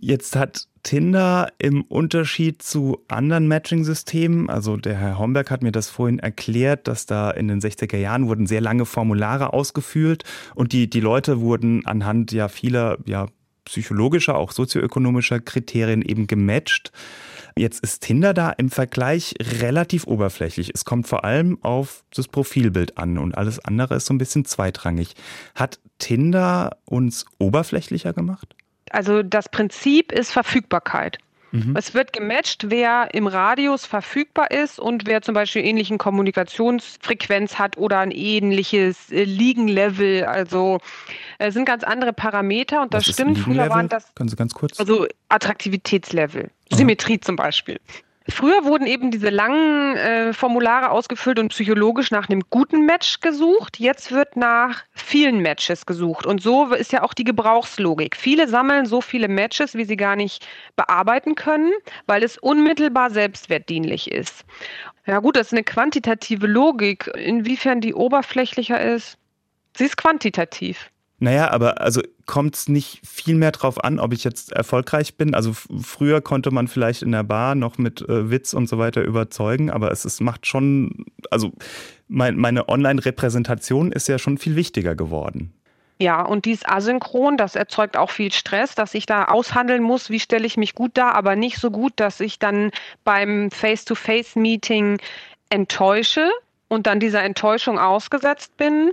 Jetzt 0.00 0.34
hat 0.34 0.66
Tinder 0.82 1.48
im 1.58 1.82
Unterschied 1.82 2.62
zu 2.62 3.04
anderen 3.08 3.48
Matching-Systemen, 3.48 4.48
also 4.48 4.78
der 4.78 4.96
Herr 4.96 5.18
Homberg 5.18 5.50
hat 5.50 5.62
mir 5.62 5.72
das 5.72 5.90
vorhin 5.90 6.18
erklärt, 6.18 6.88
dass 6.88 7.04
da 7.04 7.30
in 7.30 7.48
den 7.48 7.60
60er 7.60 7.98
Jahren 7.98 8.28
wurden 8.28 8.46
sehr 8.46 8.62
lange 8.62 8.86
Formulare 8.86 9.52
ausgefüllt 9.52 10.24
und 10.54 10.72
die, 10.72 10.88
die 10.88 11.00
Leute 11.00 11.42
wurden 11.42 11.84
anhand 11.84 12.32
ja 12.32 12.48
vieler 12.48 12.96
ja, 13.04 13.26
psychologischer, 13.68 14.36
auch 14.36 14.52
sozioökonomischer 14.52 15.40
Kriterien 15.40 16.02
eben 16.02 16.26
gematcht. 16.26 16.92
Jetzt 17.56 17.82
ist 17.82 18.02
Tinder 18.02 18.34
da 18.34 18.50
im 18.50 18.70
Vergleich 18.70 19.34
relativ 19.60 20.06
oberflächlich. 20.06 20.70
Es 20.74 20.84
kommt 20.84 21.08
vor 21.08 21.24
allem 21.24 21.58
auf 21.62 22.04
das 22.14 22.28
Profilbild 22.28 22.98
an 22.98 23.18
und 23.18 23.36
alles 23.36 23.58
andere 23.58 23.96
ist 23.96 24.06
so 24.06 24.14
ein 24.14 24.18
bisschen 24.18 24.44
zweitrangig. 24.44 25.14
Hat 25.54 25.78
Tinder 25.98 26.76
uns 26.84 27.26
oberflächlicher 27.38 28.12
gemacht? 28.12 28.54
Also 28.90 29.22
das 29.22 29.48
Prinzip 29.48 30.12
ist 30.12 30.30
Verfügbarkeit. 30.30 31.18
Mhm. 31.50 31.74
Es 31.76 31.94
wird 31.94 32.12
gematcht, 32.12 32.70
wer 32.70 33.08
im 33.12 33.26
Radius 33.26 33.86
verfügbar 33.86 34.50
ist 34.50 34.78
und 34.78 35.06
wer 35.06 35.22
zum 35.22 35.34
Beispiel 35.34 35.64
ähnlichen 35.64 35.98
Kommunikationsfrequenz 35.98 37.58
hat 37.58 37.78
oder 37.78 38.00
ein 38.00 38.10
ähnliches 38.10 39.10
äh, 39.10 39.24
Liegenlevel. 39.24 40.24
Also 40.24 40.80
es 41.38 41.54
sind 41.54 41.64
ganz 41.64 41.84
andere 41.84 42.12
Parameter 42.12 42.82
und 42.82 42.92
das 42.92 43.06
Was 43.06 43.14
stimmt. 43.14 43.38
Früher 43.38 43.70
waren 43.70 43.88
das. 43.88 44.14
Können 44.14 44.28
Sie 44.28 44.36
ganz 44.36 44.54
kurz? 44.54 44.78
Also 44.78 45.06
Attraktivitätslevel, 45.28 46.50
Symmetrie 46.70 47.20
zum 47.20 47.36
Beispiel. 47.36 47.78
Früher 48.30 48.64
wurden 48.64 48.86
eben 48.86 49.10
diese 49.10 49.30
langen 49.30 49.96
äh, 49.96 50.32
Formulare 50.34 50.90
ausgefüllt 50.90 51.38
und 51.38 51.48
psychologisch 51.48 52.10
nach 52.10 52.28
einem 52.28 52.42
guten 52.50 52.84
Match 52.84 53.20
gesucht. 53.20 53.80
Jetzt 53.80 54.12
wird 54.12 54.36
nach 54.36 54.84
vielen 54.92 55.40
Matches 55.40 55.86
gesucht. 55.86 56.26
Und 56.26 56.42
so 56.42 56.74
ist 56.74 56.92
ja 56.92 57.02
auch 57.02 57.14
die 57.14 57.24
Gebrauchslogik. 57.24 58.16
Viele 58.16 58.46
sammeln 58.46 58.84
so 58.84 59.00
viele 59.00 59.28
Matches, 59.28 59.74
wie 59.74 59.84
sie 59.84 59.96
gar 59.96 60.14
nicht 60.14 60.46
bearbeiten 60.76 61.36
können, 61.36 61.72
weil 62.06 62.22
es 62.22 62.36
unmittelbar 62.36 63.10
selbstwertdienlich 63.10 64.10
ist. 64.10 64.44
Ja 65.06 65.20
gut, 65.20 65.36
das 65.36 65.46
ist 65.46 65.52
eine 65.54 65.64
quantitative 65.64 66.46
Logik. 66.46 67.06
Inwiefern 67.16 67.80
die 67.80 67.94
oberflächlicher 67.94 68.78
ist, 68.78 69.16
sie 69.74 69.86
ist 69.86 69.96
quantitativ. 69.96 70.90
Naja, 71.20 71.50
aber 71.50 71.80
also 71.80 72.00
kommt 72.26 72.54
es 72.54 72.68
nicht 72.68 73.00
viel 73.04 73.34
mehr 73.34 73.50
drauf 73.50 73.82
an, 73.82 73.98
ob 73.98 74.12
ich 74.12 74.22
jetzt 74.22 74.52
erfolgreich 74.52 75.16
bin. 75.16 75.34
Also 75.34 75.52
früher 75.52 76.20
konnte 76.20 76.52
man 76.52 76.68
vielleicht 76.68 77.02
in 77.02 77.10
der 77.10 77.24
Bar 77.24 77.56
noch 77.56 77.76
mit 77.76 78.02
äh, 78.02 78.30
Witz 78.30 78.54
und 78.54 78.68
so 78.68 78.78
weiter 78.78 79.02
überzeugen, 79.02 79.70
aber 79.70 79.90
es, 79.90 80.04
es 80.04 80.20
macht 80.20 80.46
schon, 80.46 81.06
also 81.30 81.52
mein, 82.06 82.36
meine 82.36 82.68
Online-Repräsentation 82.68 83.90
ist 83.90 84.06
ja 84.06 84.18
schon 84.18 84.38
viel 84.38 84.54
wichtiger 84.54 84.94
geworden. 84.94 85.52
Ja, 86.00 86.22
und 86.22 86.44
dies 86.44 86.64
asynchron, 86.64 87.36
das 87.36 87.56
erzeugt 87.56 87.96
auch 87.96 88.10
viel 88.10 88.30
Stress, 88.30 88.76
dass 88.76 88.94
ich 88.94 89.04
da 89.04 89.24
aushandeln 89.24 89.82
muss, 89.82 90.10
wie 90.10 90.20
stelle 90.20 90.46
ich 90.46 90.56
mich 90.56 90.76
gut 90.76 90.92
dar, 90.94 91.16
aber 91.16 91.34
nicht 91.34 91.58
so 91.58 91.72
gut, 91.72 91.94
dass 91.96 92.20
ich 92.20 92.38
dann 92.38 92.70
beim 93.02 93.50
Face-to-Face-Meeting 93.50 94.98
enttäusche 95.50 96.30
und 96.68 96.86
dann 96.86 97.00
dieser 97.00 97.22
Enttäuschung 97.22 97.78
ausgesetzt 97.78 98.56
bin. 98.56 98.92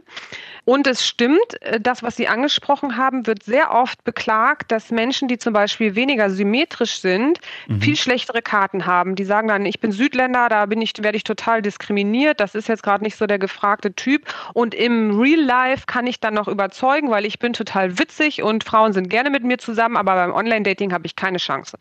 Und 0.64 0.88
es 0.88 1.06
stimmt, 1.06 1.62
äh, 1.62 1.80
das, 1.80 2.02
was 2.02 2.16
Sie 2.16 2.28
angesprochen 2.28 2.98
haben, 2.98 3.28
wird 3.28 3.44
sehr 3.44 3.72
oft 3.72 4.04
beklagt, 4.04 4.72
dass 4.72 4.92
Menschen, 4.92 5.28
die 5.28 5.38
zum 5.38 5.54
Beispiel 5.54 5.96
weniger 5.96 6.30
symmetrisch 6.30 7.00
sind, 7.00 7.40
mhm. 7.68 7.82
viel 7.82 7.96
schlechtere 7.96 8.42
Karten 8.42 8.86
haben. 8.86 9.16
Die 9.16 9.26
sagen 9.26 9.48
dann, 9.48 9.66
ich 9.66 9.80
bin 9.80 9.92
Südländer, 9.92 10.50
da 10.50 10.66
bin 10.66 10.82
ich, 10.82 10.94
werde 11.00 11.18
ich 11.18 11.24
total 11.24 11.62
diskriminiert, 11.62 12.40
das 12.40 12.56
ist 12.56 12.68
jetzt 12.68 12.84
gerade 12.84 13.04
nicht 13.04 13.18
so 13.18 13.28
der 13.28 13.40
gefragte 13.40 13.94
Typ. 13.94 14.24
Und 14.54 14.74
im 14.74 15.20
Real 15.20 15.42
Life 15.42 15.86
kann 15.86 16.08
ich 16.08 16.20
dann 16.20 16.34
noch 16.34 16.48
überzeugen, 16.48 17.12
weil 17.12 17.26
ich 17.26 17.40
bin 17.40 17.54
total 17.54 18.00
witzig 18.00 18.42
und 18.42 18.64
Frauen 18.64 18.94
sind 18.94 19.10
gerne 19.10 19.30
mit 19.30 19.44
mir 19.44 19.58
zusammen, 19.58 19.98
aber 19.98 20.16
beim 20.16 20.34
Online-Dating 20.34 20.94
habe 20.94 21.06
ich 21.06 21.16
keine 21.16 21.38
Chance. 21.38 21.78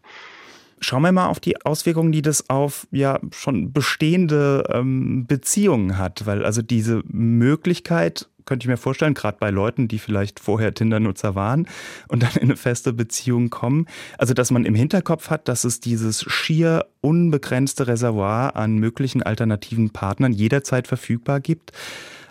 Schauen 0.85 1.03
wir 1.03 1.13
mal 1.13 1.29
auf 1.29 1.41
die 1.41 1.65
Auswirkungen, 1.65 2.13
die 2.13 2.21
das 2.21 2.51
auf 2.51 2.87
ja 2.91 3.19
schon 3.33 3.73
bestehende 3.73 4.65
ähm, 4.71 5.27
Beziehungen 5.27 5.97
hat, 5.97 6.27
weil 6.27 6.45
also 6.45 6.61
diese 6.61 7.03
Möglichkeit 7.07 8.29
könnte 8.45 8.65
ich 8.65 8.69
mir 8.69 8.77
vorstellen, 8.77 9.15
gerade 9.15 9.39
bei 9.41 9.51
Leuten, 9.51 9.89
die 9.89 9.99
vielleicht 9.99 10.41
vorher 10.41 10.75
Tinder-Nutzer 10.75 11.35
waren 11.35 11.67
und 12.09 12.23
dann 12.23 12.35
in 12.35 12.43
eine 12.43 12.57
feste 12.57 12.93
Beziehung 12.93 13.51
kommen. 13.51 13.87
Also, 14.19 14.35
dass 14.35 14.51
man 14.51 14.65
im 14.65 14.75
Hinterkopf 14.75 15.31
hat, 15.31 15.49
dass 15.49 15.65
es 15.65 15.81
dieses 15.81 16.23
schier 16.23 16.87
unbegrenzte 17.01 17.87
Reservoir 17.87 18.57
an 18.57 18.77
möglichen 18.77 19.23
alternativen 19.23 19.91
Partnern 19.91 20.33
jederzeit 20.33 20.87
verfügbar 20.87 21.41
gibt. 21.41 21.73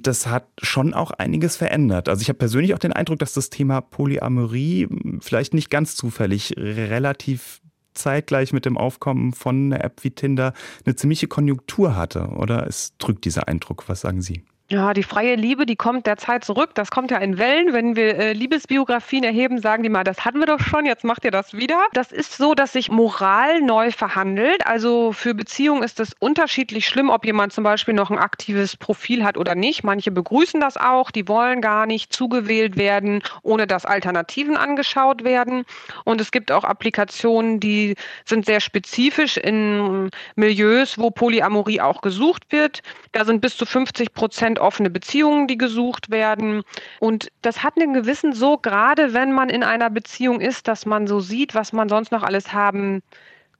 Das 0.01 0.27
hat 0.27 0.45
schon 0.61 0.93
auch 0.93 1.11
einiges 1.11 1.55
verändert. 1.55 2.09
Also 2.09 2.21
ich 2.21 2.27
habe 2.27 2.37
persönlich 2.37 2.73
auch 2.73 2.79
den 2.79 2.91
Eindruck, 2.91 3.19
dass 3.19 3.33
das 3.33 3.49
Thema 3.49 3.79
Polyamorie 3.79 4.89
vielleicht 5.21 5.53
nicht 5.53 5.69
ganz 5.69 5.95
zufällig 5.95 6.55
relativ 6.57 7.61
zeitgleich 7.93 8.53
mit 8.53 8.65
dem 8.65 8.77
Aufkommen 8.77 9.33
von 9.33 9.73
einer 9.73 9.83
App 9.83 10.03
wie 10.03 10.11
Tinder 10.11 10.53
eine 10.85 10.95
ziemliche 10.95 11.27
Konjunktur 11.27 11.95
hatte. 11.95 12.27
Oder 12.29 12.67
es 12.67 12.97
drückt 12.97 13.25
dieser 13.25 13.47
Eindruck? 13.47 13.85
Was 13.87 14.01
sagen 14.01 14.21
Sie? 14.21 14.43
Ja, 14.69 14.93
die 14.93 15.03
freie 15.03 15.35
Liebe, 15.35 15.65
die 15.65 15.75
kommt 15.75 16.07
derzeit 16.07 16.45
zurück. 16.45 16.69
Das 16.73 16.89
kommt 16.89 17.11
ja 17.11 17.17
in 17.17 17.37
Wellen. 17.37 17.73
Wenn 17.73 17.97
wir 17.97 18.17
äh, 18.17 18.31
Liebesbiografien 18.31 19.25
erheben, 19.25 19.59
sagen 19.59 19.83
die 19.83 19.89
mal, 19.89 20.05
das 20.05 20.23
hatten 20.23 20.39
wir 20.39 20.45
doch 20.45 20.61
schon, 20.61 20.85
jetzt 20.85 21.03
macht 21.03 21.25
ihr 21.25 21.31
das 21.31 21.53
wieder. 21.53 21.85
Das 21.91 22.13
ist 22.13 22.37
so, 22.37 22.55
dass 22.55 22.71
sich 22.71 22.89
Moral 22.89 23.61
neu 23.61 23.91
verhandelt. 23.91 24.65
Also 24.65 25.11
für 25.11 25.35
Beziehungen 25.35 25.83
ist 25.83 25.99
es 25.99 26.13
unterschiedlich 26.17 26.87
schlimm, 26.87 27.09
ob 27.09 27.25
jemand 27.25 27.51
zum 27.51 27.65
Beispiel 27.65 27.93
noch 27.93 28.09
ein 28.09 28.17
aktives 28.17 28.77
Profil 28.77 29.25
hat 29.25 29.37
oder 29.37 29.53
nicht. 29.53 29.83
Manche 29.83 30.11
begrüßen 30.11 30.61
das 30.61 30.77
auch, 30.77 31.11
die 31.11 31.27
wollen 31.27 31.59
gar 31.59 31.85
nicht 31.85 32.13
zugewählt 32.13 32.77
werden, 32.77 33.21
ohne 33.41 33.67
dass 33.67 33.85
Alternativen 33.85 34.55
angeschaut 34.55 35.25
werden. 35.25 35.65
Und 36.05 36.21
es 36.21 36.31
gibt 36.31 36.53
auch 36.53 36.63
Applikationen, 36.63 37.59
die 37.59 37.95
sind 38.23 38.45
sehr 38.45 38.61
spezifisch 38.61 39.35
in 39.35 40.09
Milieus, 40.35 40.97
wo 40.97 41.11
Polyamorie 41.11 41.81
auch 41.81 42.01
gesucht 42.01 42.45
wird. 42.49 42.81
Da 43.11 43.25
sind 43.25 43.41
bis 43.41 43.57
zu 43.57 43.65
50 43.65 44.13
Prozent 44.13 44.52
Prozent 44.53 44.59
offene 44.59 44.89
Beziehungen, 44.89 45.47
die 45.47 45.57
gesucht 45.57 46.09
werden. 46.09 46.63
Und 46.99 47.31
das 47.41 47.63
hat 47.63 47.77
einen 47.77 47.93
gewissen 47.93 48.33
so, 48.33 48.57
gerade 48.57 49.13
wenn 49.13 49.31
man 49.31 49.49
in 49.49 49.63
einer 49.63 49.89
Beziehung 49.89 50.41
ist, 50.41 50.67
dass 50.67 50.85
man 50.85 51.07
so 51.07 51.19
sieht, 51.19 51.55
was 51.55 51.73
man 51.73 51.89
sonst 51.89 52.11
noch 52.11 52.23
alles 52.23 52.53
haben 52.53 53.01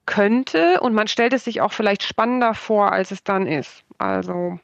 könnte. 0.06 0.80
Und 0.80 0.94
man 0.94 1.08
stellt 1.08 1.32
es 1.32 1.44
sich 1.44 1.60
auch 1.60 1.72
vielleicht 1.72 2.02
spannender 2.02 2.54
vor, 2.54 2.92
als 2.92 3.10
es 3.10 3.24
dann 3.24 3.46
ist. 3.46 3.84
Also 3.98 4.58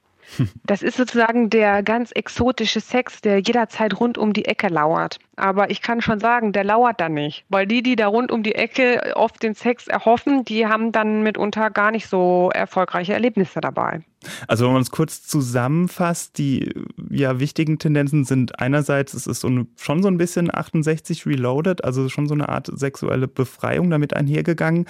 das 0.64 0.82
ist 0.82 0.96
sozusagen 0.96 1.50
der 1.50 1.82
ganz 1.82 2.10
exotische 2.12 2.80
Sex, 2.80 3.20
der 3.20 3.38
jederzeit 3.38 3.98
rund 3.98 4.18
um 4.18 4.32
die 4.32 4.44
Ecke 4.44 4.68
lauert. 4.68 5.18
Aber 5.36 5.70
ich 5.70 5.82
kann 5.82 6.02
schon 6.02 6.20
sagen, 6.20 6.52
der 6.52 6.64
lauert 6.64 7.00
dann 7.00 7.14
nicht. 7.14 7.44
Weil 7.48 7.66
die, 7.66 7.82
die 7.82 7.96
da 7.96 8.06
rund 8.06 8.30
um 8.30 8.42
die 8.42 8.54
Ecke 8.54 9.12
oft 9.16 9.42
den 9.42 9.54
Sex 9.54 9.88
erhoffen, 9.88 10.44
die 10.44 10.66
haben 10.66 10.92
dann 10.92 11.22
mitunter 11.22 11.70
gar 11.70 11.90
nicht 11.90 12.08
so 12.08 12.50
erfolgreiche 12.52 13.14
Erlebnisse 13.14 13.60
dabei. 13.60 14.02
Also 14.48 14.66
wenn 14.66 14.74
man 14.74 14.82
es 14.82 14.90
kurz 14.90 15.26
zusammenfasst, 15.26 16.36
die 16.36 16.74
ja 17.08 17.40
wichtigen 17.40 17.78
Tendenzen 17.78 18.24
sind 18.24 18.58
einerseits, 18.58 19.14
es 19.14 19.26
ist 19.26 19.40
so 19.40 19.48
eine, 19.48 19.66
schon 19.76 20.02
so 20.02 20.08
ein 20.08 20.18
bisschen 20.18 20.54
68 20.54 21.24
Reloaded, 21.26 21.84
also 21.84 22.08
schon 22.08 22.26
so 22.26 22.34
eine 22.34 22.50
Art 22.50 22.70
sexuelle 22.72 23.28
Befreiung 23.28 23.88
damit 23.88 24.14
einhergegangen. 24.14 24.86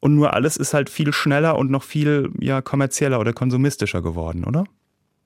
Und 0.00 0.14
nur 0.14 0.32
alles 0.32 0.56
ist 0.56 0.74
halt 0.74 0.90
viel 0.90 1.12
schneller 1.12 1.58
und 1.58 1.70
noch 1.70 1.82
viel 1.82 2.30
ja, 2.38 2.62
kommerzieller 2.62 3.18
oder 3.18 3.32
konsumistischer 3.32 4.00
geworden, 4.00 4.44
oder? 4.44 4.64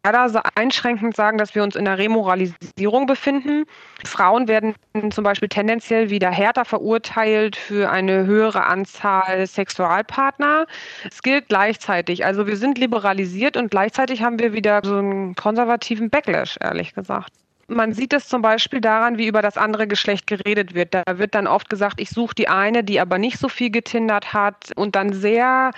Leider 0.04 0.42
einschränkend 0.56 1.14
sagen, 1.14 1.38
dass 1.38 1.54
wir 1.54 1.62
uns 1.62 1.76
in 1.76 1.84
der 1.84 1.98
Remoralisierung 1.98 3.06
befinden. 3.06 3.64
Frauen 4.04 4.48
werden 4.48 4.74
zum 5.10 5.24
Beispiel 5.24 5.48
tendenziell 5.48 6.10
wieder 6.10 6.30
härter 6.30 6.64
verurteilt 6.64 7.56
für 7.56 7.90
eine 7.90 8.26
höhere 8.26 8.64
Anzahl 8.64 9.46
Sexualpartner. 9.46 10.66
Es 11.08 11.22
gilt 11.22 11.48
gleichzeitig. 11.48 12.24
Also 12.24 12.46
wir 12.46 12.56
sind 12.56 12.78
liberalisiert 12.78 13.56
und 13.56 13.70
gleichzeitig 13.70 14.22
haben 14.22 14.38
wir 14.38 14.52
wieder 14.52 14.80
so 14.82 14.96
einen 14.96 15.34
konservativen 15.36 16.10
Backlash, 16.10 16.56
ehrlich 16.60 16.94
gesagt. 16.94 17.32
Man 17.68 17.92
sieht 17.92 18.12
es 18.12 18.28
zum 18.28 18.42
Beispiel 18.42 18.80
daran, 18.80 19.18
wie 19.18 19.28
über 19.28 19.40
das 19.40 19.56
andere 19.56 19.86
Geschlecht 19.86 20.26
geredet 20.26 20.74
wird. 20.74 20.94
Da 20.94 21.04
wird 21.06 21.34
dann 21.34 21.46
oft 21.46 21.70
gesagt, 21.70 22.00
ich 22.00 22.10
suche 22.10 22.34
die 22.34 22.48
eine, 22.48 22.84
die 22.84 23.00
aber 23.00 23.18
nicht 23.18 23.38
so 23.38 23.48
viel 23.48 23.70
getindert 23.70 24.34
hat 24.34 24.72
und 24.74 24.96
dann 24.96 25.12
sehr 25.12 25.70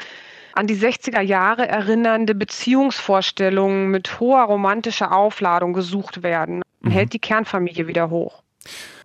an 0.55 0.67
die 0.67 0.77
60er 0.77 1.21
Jahre 1.21 1.69
erinnernde 1.69 2.35
Beziehungsvorstellungen 2.35 3.91
mit 3.91 4.21
hoher 4.21 4.45
romantischer 4.45 5.13
Aufladung 5.13 5.73
gesucht 5.73 6.23
werden. 6.23 6.63
Mhm. 6.85 6.91
hält 6.91 7.13
die 7.13 7.19
Kernfamilie 7.19 7.87
wieder 7.87 8.11
hoch. 8.11 8.43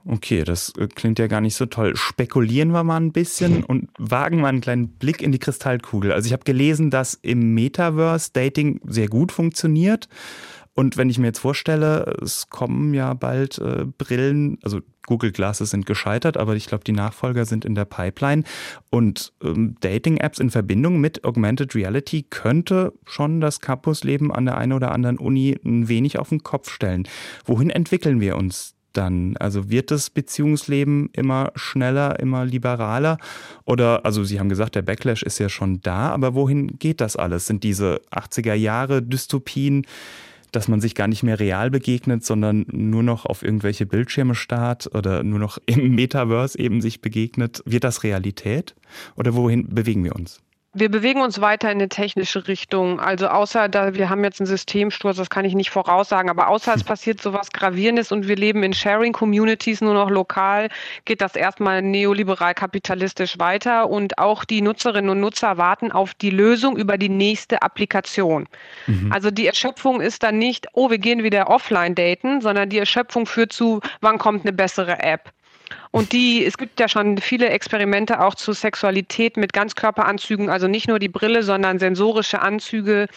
Okay, 0.06 0.44
das 0.44 0.74
äh, 0.78 0.88
klingt 0.88 1.20
ja 1.20 1.28
gar 1.28 1.42
nicht 1.42 1.56
so 1.56 1.66
toll. 1.66 1.96
Spekulieren 1.96 2.72
wir 2.72 2.84
mal 2.84 2.98
ein 2.98 3.12
bisschen 3.12 3.64
und 3.64 3.90
wagen 3.98 4.40
mal 4.40 4.48
einen 4.48 4.62
kleinen 4.62 4.88
Blick 4.88 5.22
in 5.22 5.32
die 5.32 5.40
Kristallkugel. 5.40 6.14
Also 6.14 6.28
ich 6.28 6.34
habe 6.34 6.46
gelesen, 6.46 6.90
dass 6.90 7.16
im 7.16 7.54
Metaverse 7.54 8.32
Dating 8.32 8.80
sehr 8.86 9.08
gut 9.08 9.32
funktioniert. 9.32 10.08
Und 10.80 10.96
wenn 10.96 11.10
ich 11.10 11.20
mir 11.20 11.28
jetzt 11.28 11.40
vorstelle, 11.40 12.16
es 12.22 12.48
kommen 12.50 12.94
ja 12.94 13.14
bald 13.14 13.58
äh, 13.58 13.84
Brillen, 13.98 14.60
also 14.64 14.80
Google 15.08 15.34
Glasses 15.34 15.72
sind 15.72 15.86
gescheitert, 15.86 16.38
aber 16.38 16.56
ich 16.56 16.68
glaube, 16.68 16.86
die 16.86 16.94
Nachfolger 16.94 17.44
sind 17.44 17.66
in 17.66 17.76
der 17.76 17.84
Pipeline. 17.84 18.46
Und 18.90 19.34
ähm, 19.44 19.76
Dating-Apps 19.82 20.40
in 20.40 20.52
Verbindung 20.52 21.02
mit 21.02 21.26
Augmented 21.26 21.76
Reality 21.76 22.24
könnte 22.30 22.94
schon 23.06 23.42
das 23.42 23.60
Campusleben 23.60 24.32
an 24.32 24.46
der 24.46 24.58
einen 24.58 24.72
oder 24.72 24.94
anderen 24.94 25.18
Uni 25.18 25.60
ein 25.66 25.90
wenig 25.90 26.18
auf 26.18 26.30
den 26.30 26.44
Kopf 26.44 26.72
stellen. 26.72 27.06
Wohin 27.44 27.72
entwickeln 27.72 28.22
wir 28.22 28.38
uns 28.38 28.74
dann? 28.94 29.36
Also 29.36 29.70
wird 29.70 29.92
das 29.92 30.10
Beziehungsleben 30.10 31.10
immer 31.12 31.52
schneller, 31.56 32.22
immer 32.22 32.46
liberaler? 32.46 33.18
Oder, 33.66 34.06
also 34.06 34.24
Sie 34.24 34.40
haben 34.40 34.48
gesagt, 34.48 34.76
der 34.76 34.84
Backlash 34.84 35.24
ist 35.24 35.40
ja 35.40 35.50
schon 35.50 35.82
da, 35.82 36.12
aber 36.12 36.36
wohin 36.36 36.80
geht 36.80 37.02
das 37.02 37.18
alles? 37.18 37.48
Sind 37.48 37.66
diese 37.66 38.00
80er 38.12 38.54
Jahre 38.54 39.04
Dystopien 39.04 39.86
dass 40.52 40.68
man 40.68 40.82
sich 40.82 40.96
gar 40.96 41.08
nicht 41.08 41.24
mehr 41.24 41.40
real 41.40 41.70
begegnet, 41.70 42.26
sondern 42.26 42.66
nur 42.72 43.04
noch 43.04 43.26
auf 43.26 43.44
irgendwelche 43.44 43.86
Bildschirme 43.86 44.36
starrt 44.36 44.94
oder 44.94 45.24
nur 45.24 45.40
noch 45.40 45.58
im 45.66 45.96
Metaverse 45.96 46.58
eben 46.58 46.82
sich 46.82 47.02
begegnet. 47.02 47.62
Wird 47.66 47.84
das 47.84 48.04
Realität 48.04 48.76
oder 49.16 49.36
wohin 49.36 49.68
bewegen 49.74 50.04
wir 50.04 50.16
uns? 50.16 50.42
Wir 50.80 50.90
bewegen 50.90 51.22
uns 51.22 51.42
weiter 51.42 51.70
in 51.70 51.80
eine 51.80 51.90
technische 51.90 52.48
Richtung. 52.48 53.02
Also 53.02 53.28
außer, 53.28 53.68
da 53.68 53.96
wir 53.96 54.10
haben 54.10 54.24
jetzt 54.24 54.40
einen 54.40 54.48
Systemsturz, 54.48 55.18
das 55.18 55.30
kann 55.30 55.44
ich 55.44 55.54
nicht 55.54 55.72
voraussagen, 55.72 56.30
aber 56.30 56.48
außer 56.48 56.74
es 56.74 56.86
passiert 56.86 57.22
sowas 57.22 57.50
Gravierendes 57.52 58.14
und 58.14 58.30
wir 58.30 58.38
leben 58.38 58.64
in 58.64 58.72
Sharing-Communities 58.72 59.82
nur 59.82 59.94
noch 59.94 60.10
lokal, 60.10 60.70
geht 61.04 61.20
das 61.20 61.36
erstmal 61.36 61.82
neoliberal 61.82 62.54
kapitalistisch 62.54 63.38
weiter 63.40 63.90
und 63.90 64.20
auch 64.20 64.46
die 64.46 64.62
Nutzerinnen 64.62 65.10
und 65.10 65.20
Nutzer 65.20 65.58
warten 65.58 65.92
auf 65.92 66.14
die 66.14 66.30
Lösung 66.30 66.78
über 66.78 66.98
die 66.98 67.10
nächste 67.10 67.62
Applikation. 67.62 68.48
Mhm. 68.88 69.12
Also 69.12 69.32
die 69.32 69.48
Erschöpfung 69.48 70.00
ist 70.00 70.24
dann 70.24 70.38
nicht, 70.38 70.68
oh, 70.72 70.90
wir 70.90 70.98
gehen 70.98 71.24
wieder 71.24 71.50
offline 71.50 71.94
daten, 71.94 72.40
sondern 72.40 72.70
die 72.70 72.78
Erschöpfung 72.78 73.26
führt 73.26 73.52
zu, 73.52 73.82
wann 74.00 74.18
kommt 74.18 74.46
eine 74.46 74.54
bessere 74.54 75.00
App? 75.00 75.34
Und 75.92 76.12
die, 76.12 76.46
es 76.46 76.58
gibt 76.58 76.80
ja 76.80 76.88
schon 76.88 77.18
viele 77.18 77.50
Experimente 77.50 78.22
auch 78.22 78.36
zu 78.36 78.54
Sexualität 78.54 79.38
mit 79.38 79.54
Ganzkörperanzügen, 79.54 80.50
also 80.50 80.68
nicht 80.68 80.88
nur 80.88 81.00
die 81.00 81.10
Brille, 81.10 81.42
sondern 81.44 81.80
sensorische 81.80 82.42
Anzüge, 82.42 83.08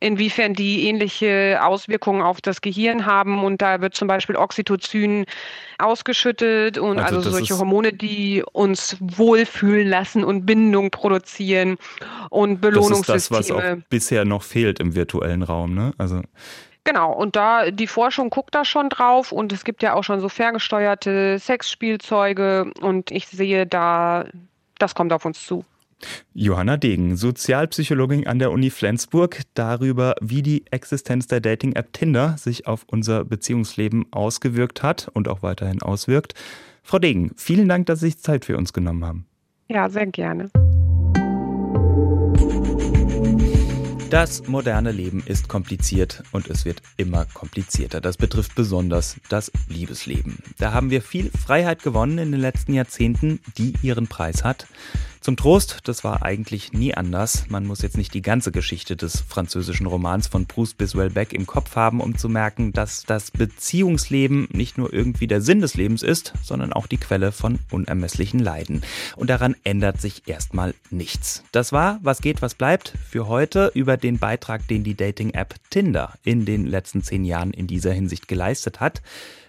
inwiefern 0.00 0.54
die 0.54 0.88
ähnliche 0.88 1.60
Auswirkungen 1.62 2.22
auf 2.22 2.40
das 2.40 2.60
Gehirn 2.60 3.04
haben. 3.04 3.44
Und 3.44 3.60
da 3.60 3.80
wird 3.80 3.94
zum 3.94 4.08
Beispiel 4.08 4.36
Oxytocin 4.36 5.26
ausgeschüttet 5.78 6.78
und 6.78 6.98
also, 6.98 7.16
also 7.16 7.30
solche 7.30 7.58
Hormone, 7.58 7.92
die 7.92 8.42
uns 8.52 8.96
wohlfühlen 9.00 9.88
lassen 9.88 10.24
und 10.24 10.46
Bindung 10.46 10.90
produzieren 10.90 11.76
und 12.30 12.60
Belohnungssysteme. 12.60 13.14
Das 13.14 13.22
ist 13.22 13.30
das, 13.30 13.50
was 13.50 13.50
auch 13.50 13.76
bisher 13.90 14.24
noch 14.24 14.42
fehlt 14.42 14.80
im 14.80 14.94
virtuellen 14.94 15.42
Raum, 15.42 15.74
ne? 15.74 15.92
Also 15.98 16.22
Genau, 16.84 17.12
und 17.12 17.34
da 17.34 17.70
die 17.70 17.86
Forschung 17.86 18.28
guckt 18.28 18.54
da 18.54 18.64
schon 18.64 18.90
drauf 18.90 19.32
und 19.32 19.52
es 19.52 19.64
gibt 19.64 19.82
ja 19.82 19.94
auch 19.94 20.04
schon 20.04 20.20
so 20.20 20.28
ferngesteuerte 20.28 21.38
Sexspielzeuge 21.38 22.72
und 22.82 23.10
ich 23.10 23.26
sehe 23.26 23.66
da, 23.66 24.26
das 24.78 24.94
kommt 24.94 25.12
auf 25.14 25.24
uns 25.24 25.44
zu. 25.44 25.64
Johanna 26.34 26.76
Degen, 26.76 27.16
Sozialpsychologin 27.16 28.26
an 28.26 28.38
der 28.38 28.50
Uni 28.50 28.68
Flensburg, 28.68 29.40
darüber, 29.54 30.14
wie 30.20 30.42
die 30.42 30.64
Existenz 30.70 31.26
der 31.26 31.40
Dating-App 31.40 31.94
Tinder 31.94 32.36
sich 32.36 32.66
auf 32.66 32.84
unser 32.86 33.24
Beziehungsleben 33.24 34.06
ausgewirkt 34.12 34.82
hat 34.82 35.08
und 35.14 35.28
auch 35.28 35.42
weiterhin 35.42 35.80
auswirkt. 35.80 36.34
Frau 36.82 36.98
Degen, 36.98 37.32
vielen 37.36 37.68
Dank, 37.68 37.86
dass 37.86 38.00
Sie 38.00 38.06
sich 38.06 38.18
Zeit 38.18 38.44
für 38.44 38.58
uns 38.58 38.74
genommen 38.74 39.04
haben. 39.06 39.26
Ja, 39.68 39.88
sehr 39.88 40.06
gerne. 40.06 40.50
Das 44.14 44.46
moderne 44.46 44.92
Leben 44.92 45.24
ist 45.26 45.48
kompliziert 45.48 46.22
und 46.30 46.48
es 46.48 46.64
wird 46.64 46.82
immer 46.96 47.24
komplizierter. 47.24 48.00
Das 48.00 48.16
betrifft 48.16 48.54
besonders 48.54 49.16
das 49.28 49.50
Liebesleben. 49.66 50.38
Da 50.56 50.72
haben 50.72 50.90
wir 50.90 51.02
viel 51.02 51.32
Freiheit 51.32 51.82
gewonnen 51.82 52.18
in 52.18 52.30
den 52.30 52.40
letzten 52.40 52.74
Jahrzehnten, 52.74 53.40
die 53.58 53.74
ihren 53.82 54.06
Preis 54.06 54.44
hat. 54.44 54.68
Zum 55.24 55.38
Trost, 55.38 55.78
das 55.84 56.04
war 56.04 56.22
eigentlich 56.22 56.74
nie 56.74 56.92
anders. 56.92 57.46
Man 57.48 57.64
muss 57.64 57.80
jetzt 57.80 57.96
nicht 57.96 58.12
die 58.12 58.20
ganze 58.20 58.52
Geschichte 58.52 58.94
des 58.94 59.22
französischen 59.22 59.86
Romans 59.86 60.26
von 60.26 60.44
Bruce 60.44 60.74
Biswell 60.74 61.08
Beck 61.08 61.32
im 61.32 61.46
Kopf 61.46 61.76
haben, 61.76 62.02
um 62.02 62.18
zu 62.18 62.28
merken, 62.28 62.74
dass 62.74 63.04
das 63.04 63.30
Beziehungsleben 63.30 64.48
nicht 64.52 64.76
nur 64.76 64.92
irgendwie 64.92 65.26
der 65.26 65.40
Sinn 65.40 65.62
des 65.62 65.76
Lebens 65.76 66.02
ist, 66.02 66.34
sondern 66.42 66.74
auch 66.74 66.86
die 66.86 66.98
Quelle 66.98 67.32
von 67.32 67.58
unermesslichen 67.70 68.38
Leiden. 68.38 68.82
Und 69.16 69.30
daran 69.30 69.56
ändert 69.64 69.98
sich 69.98 70.28
erstmal 70.28 70.74
nichts. 70.90 71.42
Das 71.52 71.72
war, 71.72 72.00
was 72.02 72.20
geht, 72.20 72.42
was 72.42 72.54
bleibt, 72.54 72.92
für 73.08 73.26
heute 73.26 73.72
über 73.74 73.96
den 73.96 74.18
Beitrag, 74.18 74.68
den 74.68 74.84
die 74.84 74.94
Dating-App 74.94 75.54
Tinder 75.70 76.12
in 76.22 76.44
den 76.44 76.66
letzten 76.66 77.02
zehn 77.02 77.24
Jahren 77.24 77.54
in 77.54 77.66
dieser 77.66 77.94
Hinsicht 77.94 78.28
geleistet 78.28 78.80
hat. 78.80 79.00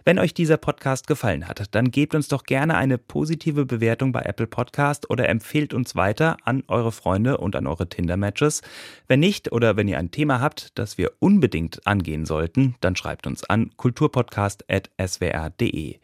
Wenn 0.08 0.20
euch 0.20 0.36
dieser 0.36 0.58
Podcast 0.58 1.08
gefallen 1.08 1.48
hat, 1.48 1.74
dann 1.74 1.90
gebt 1.90 2.14
uns 2.14 2.28
doch 2.28 2.44
gerne 2.44 2.78
eine 2.78 3.00
positive 3.00 3.66
Bewertung 3.66 4.12
bei 4.12 4.22
Apple 4.22 4.46
Podcast 4.46 5.10
oder 5.10 5.28
empfehlt 5.28 5.74
uns 5.74 5.96
weiter 5.96 6.38
an 6.44 6.62
eure 6.68 6.92
Freunde 6.92 7.40
und 7.40 7.56
an 7.56 7.66
eure 7.66 7.90
Tinder-Matches. 7.90 8.62
Wenn 9.08 9.20
nicht 9.20 9.52
oder 9.52 9.78
wenn 9.78 9.88
ihr 9.88 9.98
ein 9.98 10.12
Thema 10.12 10.42
habt, 10.42 10.78
das 10.78 11.00
wir 11.00 11.14
unbedingt 11.18 11.88
angehen 11.88 12.28
sollten, 12.28 12.76
dann 12.82 12.96
schreibt 12.96 13.26
uns 13.26 13.44
an 13.46 13.72
kulturpodcast.swr.de. 13.78 16.00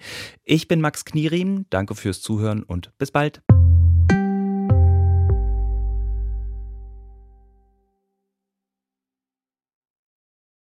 Ich 0.45 0.67
bin 0.67 0.81
Max 0.81 1.05
Knierim, 1.05 1.67
danke 1.69 1.93
fürs 1.93 2.23
Zuhören 2.23 2.63
und 2.63 2.97
bis 2.97 3.11
bald. 3.11 3.43